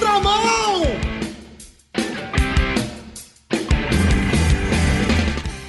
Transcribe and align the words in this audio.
contramão! 0.00 0.82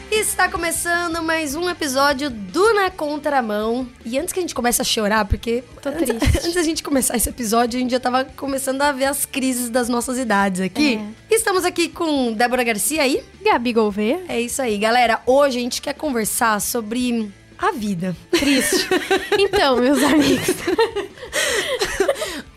Está 0.09 0.47
começando 0.49 1.21
mais 1.21 1.53
um 1.53 1.69
episódio 1.69 2.29
do 2.29 2.73
Na 2.73 2.89
Contramão. 2.89 3.87
E 4.05 4.17
antes 4.17 4.31
que 4.31 4.39
a 4.39 4.41
gente 4.41 4.55
comece 4.55 4.81
a 4.81 4.85
chorar, 4.85 5.25
porque 5.25 5.63
Tô 5.81 5.89
antes, 5.89 6.07
triste. 6.07 6.37
antes 6.39 6.53
da 6.53 6.63
gente 6.63 6.81
começar 6.81 7.17
esse 7.17 7.27
episódio, 7.27 7.77
a 7.77 7.81
gente 7.81 7.91
já 7.91 7.99
tava 7.99 8.23
começando 8.23 8.81
a 8.81 8.93
ver 8.93 9.05
as 9.05 9.25
crises 9.25 9.69
das 9.69 9.89
nossas 9.89 10.17
idades 10.17 10.61
aqui. 10.61 10.95
É. 11.29 11.35
Estamos 11.35 11.65
aqui 11.65 11.89
com 11.89 12.31
Débora 12.31 12.63
Garcia 12.63 13.01
aí. 13.03 13.21
Gabi 13.43 13.73
Gouveia. 13.73 14.23
É 14.29 14.39
isso 14.39 14.61
aí, 14.61 14.77
galera. 14.77 15.21
Hoje 15.25 15.57
a 15.57 15.61
gente 15.61 15.81
quer 15.81 15.93
conversar 15.93 16.61
sobre 16.61 17.29
a 17.57 17.71
vida. 17.73 18.15
Triste. 18.31 18.87
Então, 19.37 19.77
meus 19.77 20.03
amigos. 20.03 20.55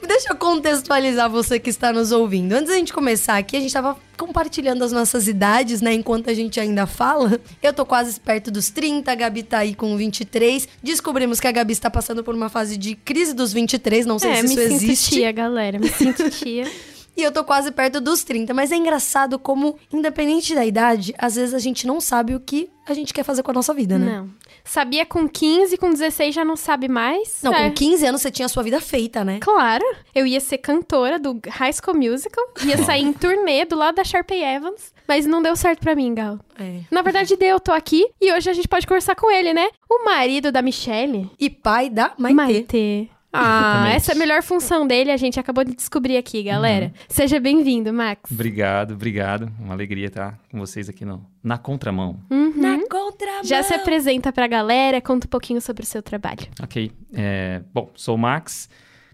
Deixa 0.06 0.30
eu 0.30 0.36
contextualizar 0.36 1.30
você 1.30 1.58
que 1.58 1.70
está 1.70 1.92
nos 1.92 2.12
ouvindo. 2.12 2.52
Antes 2.52 2.68
da 2.68 2.76
gente 2.76 2.92
começar 2.92 3.36
aqui, 3.36 3.56
a 3.56 3.60
gente 3.60 3.72
tava 3.72 3.96
compartilhando 4.16 4.82
as 4.84 4.92
nossas 4.92 5.26
idades, 5.26 5.80
né? 5.80 5.92
Enquanto 5.92 6.30
a 6.30 6.34
gente 6.34 6.58
ainda 6.60 6.86
fala. 6.86 7.40
Eu 7.62 7.72
tô 7.72 7.84
quase 7.84 8.18
perto 8.20 8.50
dos 8.50 8.70
30, 8.70 9.10
a 9.10 9.14
Gabi 9.14 9.42
tá 9.42 9.58
aí 9.58 9.74
com 9.74 9.96
23. 9.96 10.68
Descobrimos 10.82 11.40
que 11.40 11.46
a 11.46 11.52
Gabi 11.52 11.72
está 11.72 11.90
passando 11.90 12.22
por 12.22 12.34
uma 12.34 12.48
fase 12.48 12.76
de 12.76 12.94
crise 12.94 13.34
dos 13.34 13.52
23, 13.52 14.06
não 14.06 14.18
sei 14.18 14.30
é, 14.30 14.36
se 14.36 14.42
me 14.42 14.54
isso 14.54 14.62
sinto 14.62 14.74
existe. 14.74 15.10
tia, 15.16 15.32
galera. 15.32 15.78
Me 15.78 15.88
sinto 15.88 16.30
tia. 16.30 16.70
E 17.16 17.22
eu 17.22 17.30
tô 17.32 17.44
quase 17.44 17.70
perto 17.70 18.00
dos 18.00 18.24
30. 18.24 18.52
Mas 18.52 18.72
é 18.72 18.76
engraçado 18.76 19.38
como, 19.38 19.78
independente 19.92 20.54
da 20.54 20.64
idade, 20.66 21.14
às 21.18 21.36
vezes 21.36 21.54
a 21.54 21.58
gente 21.58 21.86
não 21.86 22.00
sabe 22.00 22.34
o 22.34 22.40
que 22.40 22.68
a 22.86 22.92
gente 22.94 23.14
quer 23.14 23.22
fazer 23.22 23.42
com 23.42 23.50
a 23.50 23.54
nossa 23.54 23.72
vida, 23.72 23.98
né? 23.98 24.18
Não. 24.18 24.30
Sabia 24.66 25.04
com 25.04 25.28
15, 25.28 25.76
com 25.76 25.90
16 25.90 26.34
já 26.34 26.42
não 26.44 26.56
sabe 26.56 26.88
mais. 26.88 27.40
Não, 27.42 27.52
É. 27.54 27.68
com 27.68 27.74
15 27.74 28.06
anos 28.06 28.22
você 28.22 28.30
tinha 28.30 28.46
a 28.46 28.48
sua 28.48 28.62
vida 28.62 28.80
feita, 28.80 29.22
né? 29.22 29.38
Claro, 29.40 29.84
eu 30.14 30.26
ia 30.26 30.40
ser 30.40 30.56
cantora 30.58 31.18
do 31.18 31.38
High 31.46 31.72
School 31.74 31.96
Musical, 31.98 32.42
ia 32.64 32.78
sair 32.78 33.02
em 33.02 33.12
turnê 33.12 33.64
do 33.66 33.76
lado 33.76 33.96
da 33.96 34.04
Sharpay 34.04 34.42
Evans, 34.42 34.92
mas 35.06 35.26
não 35.26 35.42
deu 35.42 35.54
certo 35.54 35.80
pra 35.80 35.94
mim, 35.94 36.14
Gal. 36.14 36.38
É. 36.58 36.80
Na 36.90 37.02
verdade, 37.02 37.36
deu, 37.36 37.60
tô 37.60 37.72
aqui 37.72 38.06
e 38.20 38.32
hoje 38.32 38.48
a 38.48 38.54
gente 38.54 38.66
pode 38.68 38.86
conversar 38.86 39.14
com 39.14 39.30
ele, 39.30 39.52
né? 39.52 39.68
O 39.88 40.02
marido 40.04 40.50
da 40.50 40.62
Michelle, 40.62 41.30
E 41.38 41.50
pai 41.50 41.90
da 41.90 42.12
Maitê. 42.16 42.34
Maitê. 42.34 43.08
Ah, 43.36 43.88
essa 43.92 44.12
é 44.12 44.14
a 44.14 44.18
melhor 44.18 44.42
função 44.44 44.86
dele, 44.86 45.10
a 45.10 45.16
gente 45.16 45.40
acabou 45.40 45.64
de 45.64 45.74
descobrir 45.74 46.16
aqui, 46.16 46.42
galera. 46.44 46.92
Seja 47.08 47.40
bem-vindo, 47.40 47.92
Max. 47.92 48.30
Obrigado, 48.30 48.94
obrigado. 48.94 49.50
Uma 49.58 49.74
alegria 49.74 50.06
estar 50.06 50.38
com 50.50 50.58
vocês 50.58 50.88
aqui 50.88 51.04
no, 51.04 51.26
na 51.42 51.58
contramão. 51.58 52.20
Na 52.30 52.78
contramão. 52.88 53.42
Já 53.42 53.62
se 53.64 53.74
apresenta 53.74 54.32
pra 54.32 54.46
galera, 54.46 55.00
conta 55.00 55.26
um 55.26 55.30
pouquinho 55.30 55.60
sobre 55.60 55.82
o 55.82 55.86
seu 55.86 56.00
trabalho. 56.02 56.46
Ok. 56.62 56.92
é, 57.12 57.60
bom, 57.72 57.90
sou 57.96 58.14
o 58.14 58.18
Max, 58.18 58.68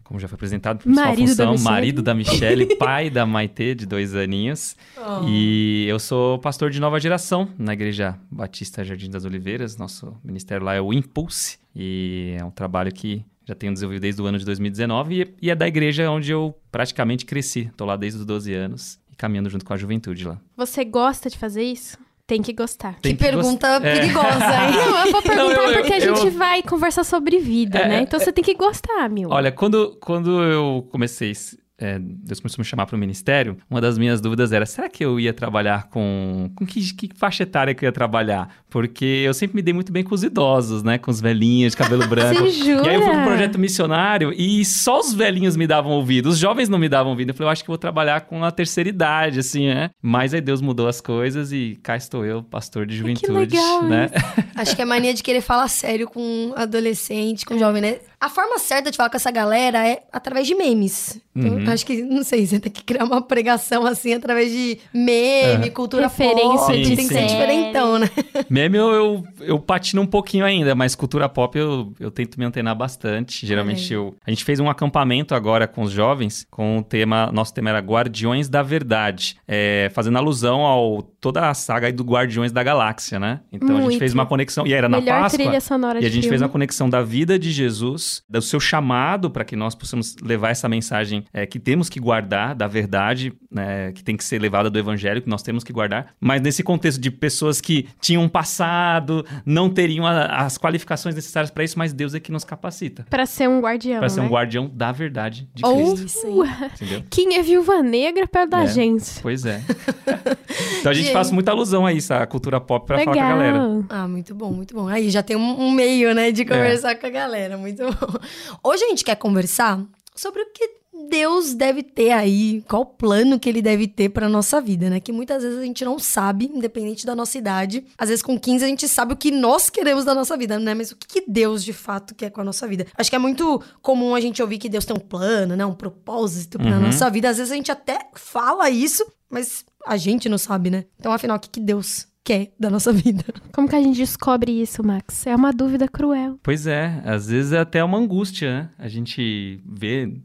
como 0.04 0.20
já 0.20 0.28
foi 0.28 0.34
apresentado, 0.34 0.82
Marido 0.84 1.28
sua 1.28 1.46
da 1.46 1.52
função, 1.52 1.52
Michelle. 1.52 1.70
marido 1.70 2.02
da 2.02 2.14
Michelle, 2.14 2.74
pai 2.77 3.08
da 3.08 3.24
Maitê, 3.24 3.74
de 3.74 3.86
dois 3.86 4.14
aninhos. 4.14 4.77
Oh. 4.98 5.27
E 5.27 5.86
eu 5.88 5.98
sou 5.98 6.38
pastor 6.38 6.68
de 6.70 6.78
nova 6.80 7.00
geração 7.00 7.48
na 7.56 7.72
Igreja 7.72 8.18
Batista 8.30 8.84
Jardim 8.84 9.08
das 9.08 9.24
Oliveiras. 9.24 9.77
Nosso 9.77 10.14
ministério 10.22 10.66
lá 10.66 10.74
é 10.74 10.80
o 10.80 10.92
Impulse. 10.92 11.58
E 11.74 12.34
é 12.38 12.44
um 12.44 12.50
trabalho 12.50 12.92
que 12.92 13.24
já 13.46 13.55
tenho 13.55 13.72
desenvolvido 13.72 14.02
desde 14.02 14.20
o 14.22 14.27
ano 14.27 14.38
de 14.38 14.44
2019 14.44 15.22
e, 15.22 15.34
e 15.46 15.50
é 15.50 15.55
da 15.55 15.66
igreja 15.66 16.10
onde 16.10 16.30
eu 16.30 16.55
praticamente 16.70 17.24
cresci. 17.24 17.62
Estou 17.70 17.86
lá 17.86 17.96
desde 17.96 18.19
os 18.20 18.24
12 18.27 18.52
anos 18.55 18.98
e 19.12 19.16
caminhando 19.16 19.50
junto 19.50 19.64
com 19.64 19.72
a 19.72 19.77
juventude 19.77 20.27
lá. 20.27 20.38
Você 20.56 20.84
gosta 20.84 21.28
de 21.30 21.36
fazer 21.38 21.62
isso? 21.62 21.98
Tem 22.27 22.41
que 22.42 22.52
gostar. 22.52 22.94
Que 22.94 23.00
Tem 23.02 23.16
que 23.16 23.24
pergunta 23.24 23.66
gost- 23.80 23.84
é. 23.86 24.00
perigosa, 24.00 24.28
hein? 24.28 24.77
Não, 24.77 25.05
eu 25.06 25.12
vou 25.12 25.22
perguntar 25.22 25.36
Não, 25.36 25.50
eu- 25.52 25.78
porque 25.80 25.92
a 25.94 25.98
eu- 25.98 26.14
gente 26.16 26.30
vai 26.30 26.62
conversar 26.62 27.02
sobre 27.02 27.41
vida, 27.41 27.78
É, 27.80 27.88
né? 27.88 27.96
é, 27.98 28.00
Então 28.02 28.20
você 28.20 28.33
tem 28.33 28.44
que 28.44 28.55
gostar, 28.55 29.08
meu. 29.11 29.30
Olha, 29.30 29.50
quando, 29.50 29.96
quando 30.00 30.41
eu 30.44 30.86
comecei, 30.92 31.33
é, 31.81 31.98
Deus 31.98 32.41
começou 32.41 32.61
a 32.61 32.62
me 32.62 32.64
chamar 32.69 32.84
para 32.84 32.95
o 32.95 32.98
ministério, 32.98 33.57
uma 33.68 33.80
das 33.80 33.96
minhas 33.96 34.20
dúvidas 34.20 34.52
era, 34.52 34.67
será 34.67 34.89
que 34.89 35.05
eu 35.05 35.18
ia 35.18 35.33
trabalhar 35.33 35.89
com... 35.89 36.51
Com 36.55 36.67
que, 36.67 36.95
que 36.95 37.11
faixa 37.17 37.45
etária 37.45 37.74
que 37.74 37.85
eu 37.85 37.89
ia 37.89 37.92
trabalhar? 37.92 38.55
Porque 38.68 39.05
eu 39.05 39.33
sempre 39.33 39.57
me 39.57 39.63
dei 39.63 39.73
muito 39.73 39.90
bem 39.90 40.05
com 40.05 40.14
os 40.14 40.23
idosos, 40.23 40.83
né? 40.83 40.98
Com 40.98 41.11
os 41.11 41.20
velhinhos 41.20 41.73
de 41.73 41.79
cabelo 41.79 42.07
branco. 42.08 42.40
Você 42.40 42.51
jura? 42.51 42.86
E 42.86 42.89
aí 42.90 42.95
eu 42.96 43.02
fui 43.02 43.13
pro 43.13 43.24
projeto 43.24 43.58
missionário 43.58 44.33
e 44.36 44.64
só 44.64 45.01
os 45.01 45.14
velhinhos 45.14 45.57
me 45.57 45.67
davam 45.67 45.92
ouvido, 45.92 46.29
os 46.29 46.39
jovens 46.39 46.69
não 46.69 46.79
me 46.79 46.89
davam 46.89 47.13
ouvido. 47.13 47.30
Eu 47.30 47.35
falei, 47.35 47.48
eu 47.48 47.52
acho 47.52 47.63
que 47.63 47.69
vou 47.69 47.79
trabalhar 47.79 48.20
com 48.23 48.45
a 48.45 48.51
terceira 48.51 48.89
idade, 48.89 49.39
assim, 49.39 49.67
né? 49.67 49.90
Mas 50.02 50.35
aí 50.35 50.40
Deus 50.40 50.61
mudou 50.61 50.86
as 50.86 51.01
coisas 51.01 51.51
e 51.51 51.79
cá 51.83 51.96
estou 51.96 52.24
eu, 52.24 52.42
pastor 52.42 52.86
de 52.86 52.96
juventude, 52.96 53.33
legal 53.33 53.83
né? 53.85 54.11
Acho 54.55 54.77
que 54.77 54.83
é 54.83 54.85
mania 54.85 55.14
de 55.14 55.23
querer 55.23 55.40
falar 55.40 55.69
sério 55.69 56.07
com 56.07 56.52
adolescente, 56.57 57.46
com 57.46 57.58
jovem, 57.58 57.80
né? 57.80 57.98
A 58.20 58.29
forma 58.29 58.58
certa 58.58 58.91
de 58.91 58.97
falar 58.98 59.08
com 59.08 59.17
essa 59.17 59.31
galera 59.31 59.86
é 59.89 60.03
através 60.13 60.47
de 60.47 60.55
memes. 60.55 61.19
Então, 61.35 61.53
Uhum. 61.58 61.70
acho 61.70 61.86
que, 61.86 62.03
não 62.03 62.23
sei, 62.25 62.45
você 62.47 62.58
tem 62.61 62.70
que 62.70 62.83
criar 62.85 63.05
uma 63.05 63.23
pregação 63.23 63.86
assim 63.86 64.13
através 64.13 64.51
de 64.53 64.79
meme, 64.92 65.70
cultura 65.70 66.03
Referência 66.03 66.67
pop. 66.67 66.83
de 66.83 66.97
tem 66.97 67.08
que 67.08 67.14
ser 67.14 67.25
diferentão, 67.27 67.98
né? 67.98 68.11
Meme 68.51 68.77
eu, 68.77 68.91
eu, 68.92 69.25
eu 69.41 69.58
patino 69.58 70.03
um 70.03 70.07
pouquinho 70.07 70.45
ainda, 70.45 70.75
mas 70.75 70.95
cultura 70.95 71.29
pop 71.29 71.57
eu, 71.57 71.95
eu 72.01 72.11
tento 72.11 72.36
me 72.39 72.45
antenar 72.45 72.75
bastante. 72.75 73.47
Geralmente 73.47 73.95
Olha 73.97 74.03
eu. 74.08 74.14
A 74.27 74.31
gente 74.31 74.45
fez 74.45 74.61
um 74.61 74.69
acampamento 74.69 75.35
agora 75.35 75.67
com 75.67 75.83
os 75.83 75.92
jovens, 75.92 76.47
com 76.51 76.79
o 76.79 76.83
tema. 76.83 77.31
Nosso 77.33 77.55
tema 77.55 77.70
era 77.70 77.79
Guardiões 77.79 78.48
da 78.48 78.63
Verdade. 78.63 79.37
é, 79.48 79.89
fazendo 79.95 80.19
alusão 80.19 80.61
ao 80.63 81.01
toda 81.20 81.48
a 81.51 81.55
saga 81.55 81.86
aí 81.86 81.92
do 81.92 82.03
Guardiões 82.03 82.51
da 82.53 82.63
Galáxia, 82.63 83.19
né? 83.20 83.41
Então 83.53 83.69
a 83.70 83.73
gente 83.81 83.83
Muito. 83.83 83.98
fez 83.98 84.14
uma 84.14 84.25
conexão. 84.27 84.67
E 84.67 84.73
era 84.73 84.89
na 84.89 84.98
Melhor 85.01 85.20
Páscoa. 85.23 85.39
trilha 85.39 85.61
sonora 85.61 86.01
E 86.01 86.07
a 86.07 86.08
gente 86.08 86.23
fez 86.23 86.25
filme. 86.33 86.42
uma 86.45 86.48
conexão 86.48 86.89
da 86.89 87.03
vida 87.03 87.39
de 87.39 87.51
Jesus, 87.53 88.23
do 88.29 88.41
seu 88.41 88.58
chamado 88.61 89.31
para 89.31 89.45
que 89.45 89.55
nós 89.57 89.75
possamos 89.75 90.17
levar 90.23 90.51
essa 90.51 90.69
mensagem 90.69 91.25
é, 91.33 91.45
que 91.47 91.58
temos 91.58 91.89
que 91.89 92.01
guardar, 92.01 92.55
da 92.55 92.67
verdade, 92.67 93.33
né, 93.51 93.92
que 93.92 94.03
tem 94.03 94.17
que 94.17 94.25
ser 94.25 94.41
levada 94.41 94.70
do 94.70 94.79
evangelho, 94.79 95.20
que 95.20 95.29
nós 95.29 95.42
temos 95.42 95.63
que 95.64 95.73
guardar. 95.73 96.14
Mas 96.20 96.41
nesse 96.41 96.63
contexto 96.63 97.01
de 97.01 97.11
pessoas 97.11 97.61
que 97.61 97.89
tinham 98.01 98.23
um 98.23 98.29
passado, 98.29 99.25
não 99.45 99.69
teriam 99.69 100.07
a- 100.07 100.27
as 100.45 100.57
qualificações 100.57 101.14
necessárias 101.14 101.51
para 101.51 101.64
isso, 101.64 101.79
mas 101.79 101.92
Deus 101.92 102.14
é 102.14 102.20
que 102.20 102.33
nos 102.33 102.45
capacita. 102.45 103.05
Pra 103.11 103.27
ser 103.27 103.48
um 103.48 103.61
guardião, 103.61 103.98
Para 103.98 104.08
ser 104.08 104.20
né? 104.20 104.27
um 104.27 104.31
guardião 104.31 104.70
da 104.73 104.91
verdade 104.92 105.48
de 105.55 105.64
Ou 105.64 105.95
Cristo. 105.97 106.07
isso 106.07 106.27
aí. 106.27 106.70
Entendeu? 106.75 107.02
Quem 107.11 107.37
é 107.37 107.42
viúva 107.42 107.83
negra 107.83 108.27
perto 108.27 108.51
da 108.51 108.63
É. 108.63 108.67
gente. 108.67 109.20
Pois 109.20 109.45
é. 109.45 109.61
então 110.81 110.91
a 110.91 110.95
gente 110.95 111.09
Gente. 111.10 111.16
faz 111.16 111.30
muita 111.30 111.50
alusão 111.50 111.84
a 111.86 111.92
isso, 111.92 112.12
a 112.14 112.26
cultura 112.26 112.60
pop, 112.60 112.86
para 112.86 112.98
falar 113.04 113.12
com 113.16 113.20
a 113.20 113.28
galera. 113.28 113.62
Legal. 113.62 113.84
Ah, 113.88 114.08
muito 114.08 114.34
bom, 114.34 114.50
muito 114.52 114.74
bom. 114.74 114.88
Aí 114.88 115.10
já 115.10 115.22
tem 115.22 115.36
um, 115.36 115.60
um 115.60 115.70
meio, 115.70 116.14
né, 116.14 116.30
de 116.32 116.44
conversar 116.44 116.94
com 116.96 117.06
a 117.06 117.10
galera. 117.10 117.56
Muito 117.56 117.82
bom. 117.84 118.18
Hoje 118.64 118.84
a 118.84 118.88
gente 118.88 119.04
quer 119.04 119.16
conversar 119.16 119.80
sobre 120.14 120.42
o 120.42 120.46
que 120.52 120.80
Deus 121.08 121.54
deve 121.54 121.82
ter 121.82 122.10
aí, 122.10 122.62
qual 122.68 122.82
o 122.82 122.86
plano 122.86 123.38
que 123.40 123.48
ele 123.48 123.62
deve 123.62 123.88
ter 123.88 124.10
pra 124.10 124.28
nossa 124.28 124.60
vida, 124.60 124.90
né? 124.90 125.00
Que 125.00 125.10
muitas 125.10 125.42
vezes 125.42 125.58
a 125.58 125.62
gente 125.62 125.84
não 125.84 125.98
sabe, 125.98 126.50
independente 126.54 127.06
da 127.06 127.16
nossa 127.16 127.38
idade. 127.38 127.84
Às 127.96 128.10
vezes 128.10 128.22
com 128.22 128.38
15 128.38 128.64
a 128.64 128.69
gente 128.69 128.87
sabe 128.87 129.14
o 129.14 129.16
que 129.16 129.31
nós 129.31 129.70
queremos 129.70 130.04
da 130.04 130.14
nossa 130.14 130.37
vida, 130.37 130.58
né? 130.58 130.75
Mas 130.75 130.92
o 130.92 130.96
que, 130.96 131.06
que 131.20 131.25
Deus 131.31 131.64
de 131.64 131.72
fato 131.72 132.14
quer 132.14 132.31
com 132.31 132.42
a 132.42 132.44
nossa 132.44 132.69
vida? 132.69 132.87
Acho 132.96 133.08
que 133.08 133.16
é 133.16 133.19
muito 133.19 133.60
comum 133.81 134.14
a 134.14 134.20
gente 134.20 134.42
ouvir 134.42 134.58
que 134.58 134.69
Deus 134.69 134.84
tem 134.84 134.94
um 134.94 135.00
plano, 135.00 135.56
né? 135.56 135.64
Um 135.64 135.75
propósito 135.75 136.58
pra 136.58 136.70
Uhum. 136.70 136.81
nossa 136.81 137.08
vida. 137.10 137.31
Às 137.31 137.38
vezes 137.38 137.50
a 137.50 137.56
gente 137.56 137.72
até 137.72 137.98
fala 138.14 138.69
isso, 138.69 139.04
mas 139.31 139.64
a 139.87 139.96
gente 139.96 140.29
não 140.29 140.38
sabe, 140.38 140.70
né? 140.70 140.85
Então, 140.99 141.12
afinal, 141.12 141.37
o 141.37 141.41
que, 141.41 141.49
que 141.49 141.61
Deus 141.61 142.06
quer 142.25 142.52
da 142.58 142.69
nossa 142.69 142.93
vida? 142.93 143.25
Como 143.52 143.69
que 143.69 143.76
a 143.76 143.82
gente 143.82 143.96
descobre 143.96 144.61
isso, 144.61 144.85
Max? 144.85 145.26
É 145.26 145.35
uma 145.35 145.52
dúvida 145.52 145.88
cruel. 145.88 146.38
Pois 146.43 146.67
é, 146.67 147.00
às 147.05 147.29
vezes 147.29 147.52
é 147.52 147.58
até 147.58 147.82
uma 147.82 147.99
angústia, 147.99 148.52
né? 148.52 148.70
A 148.79 148.88
gente 148.88 149.61
vê 149.64 150.20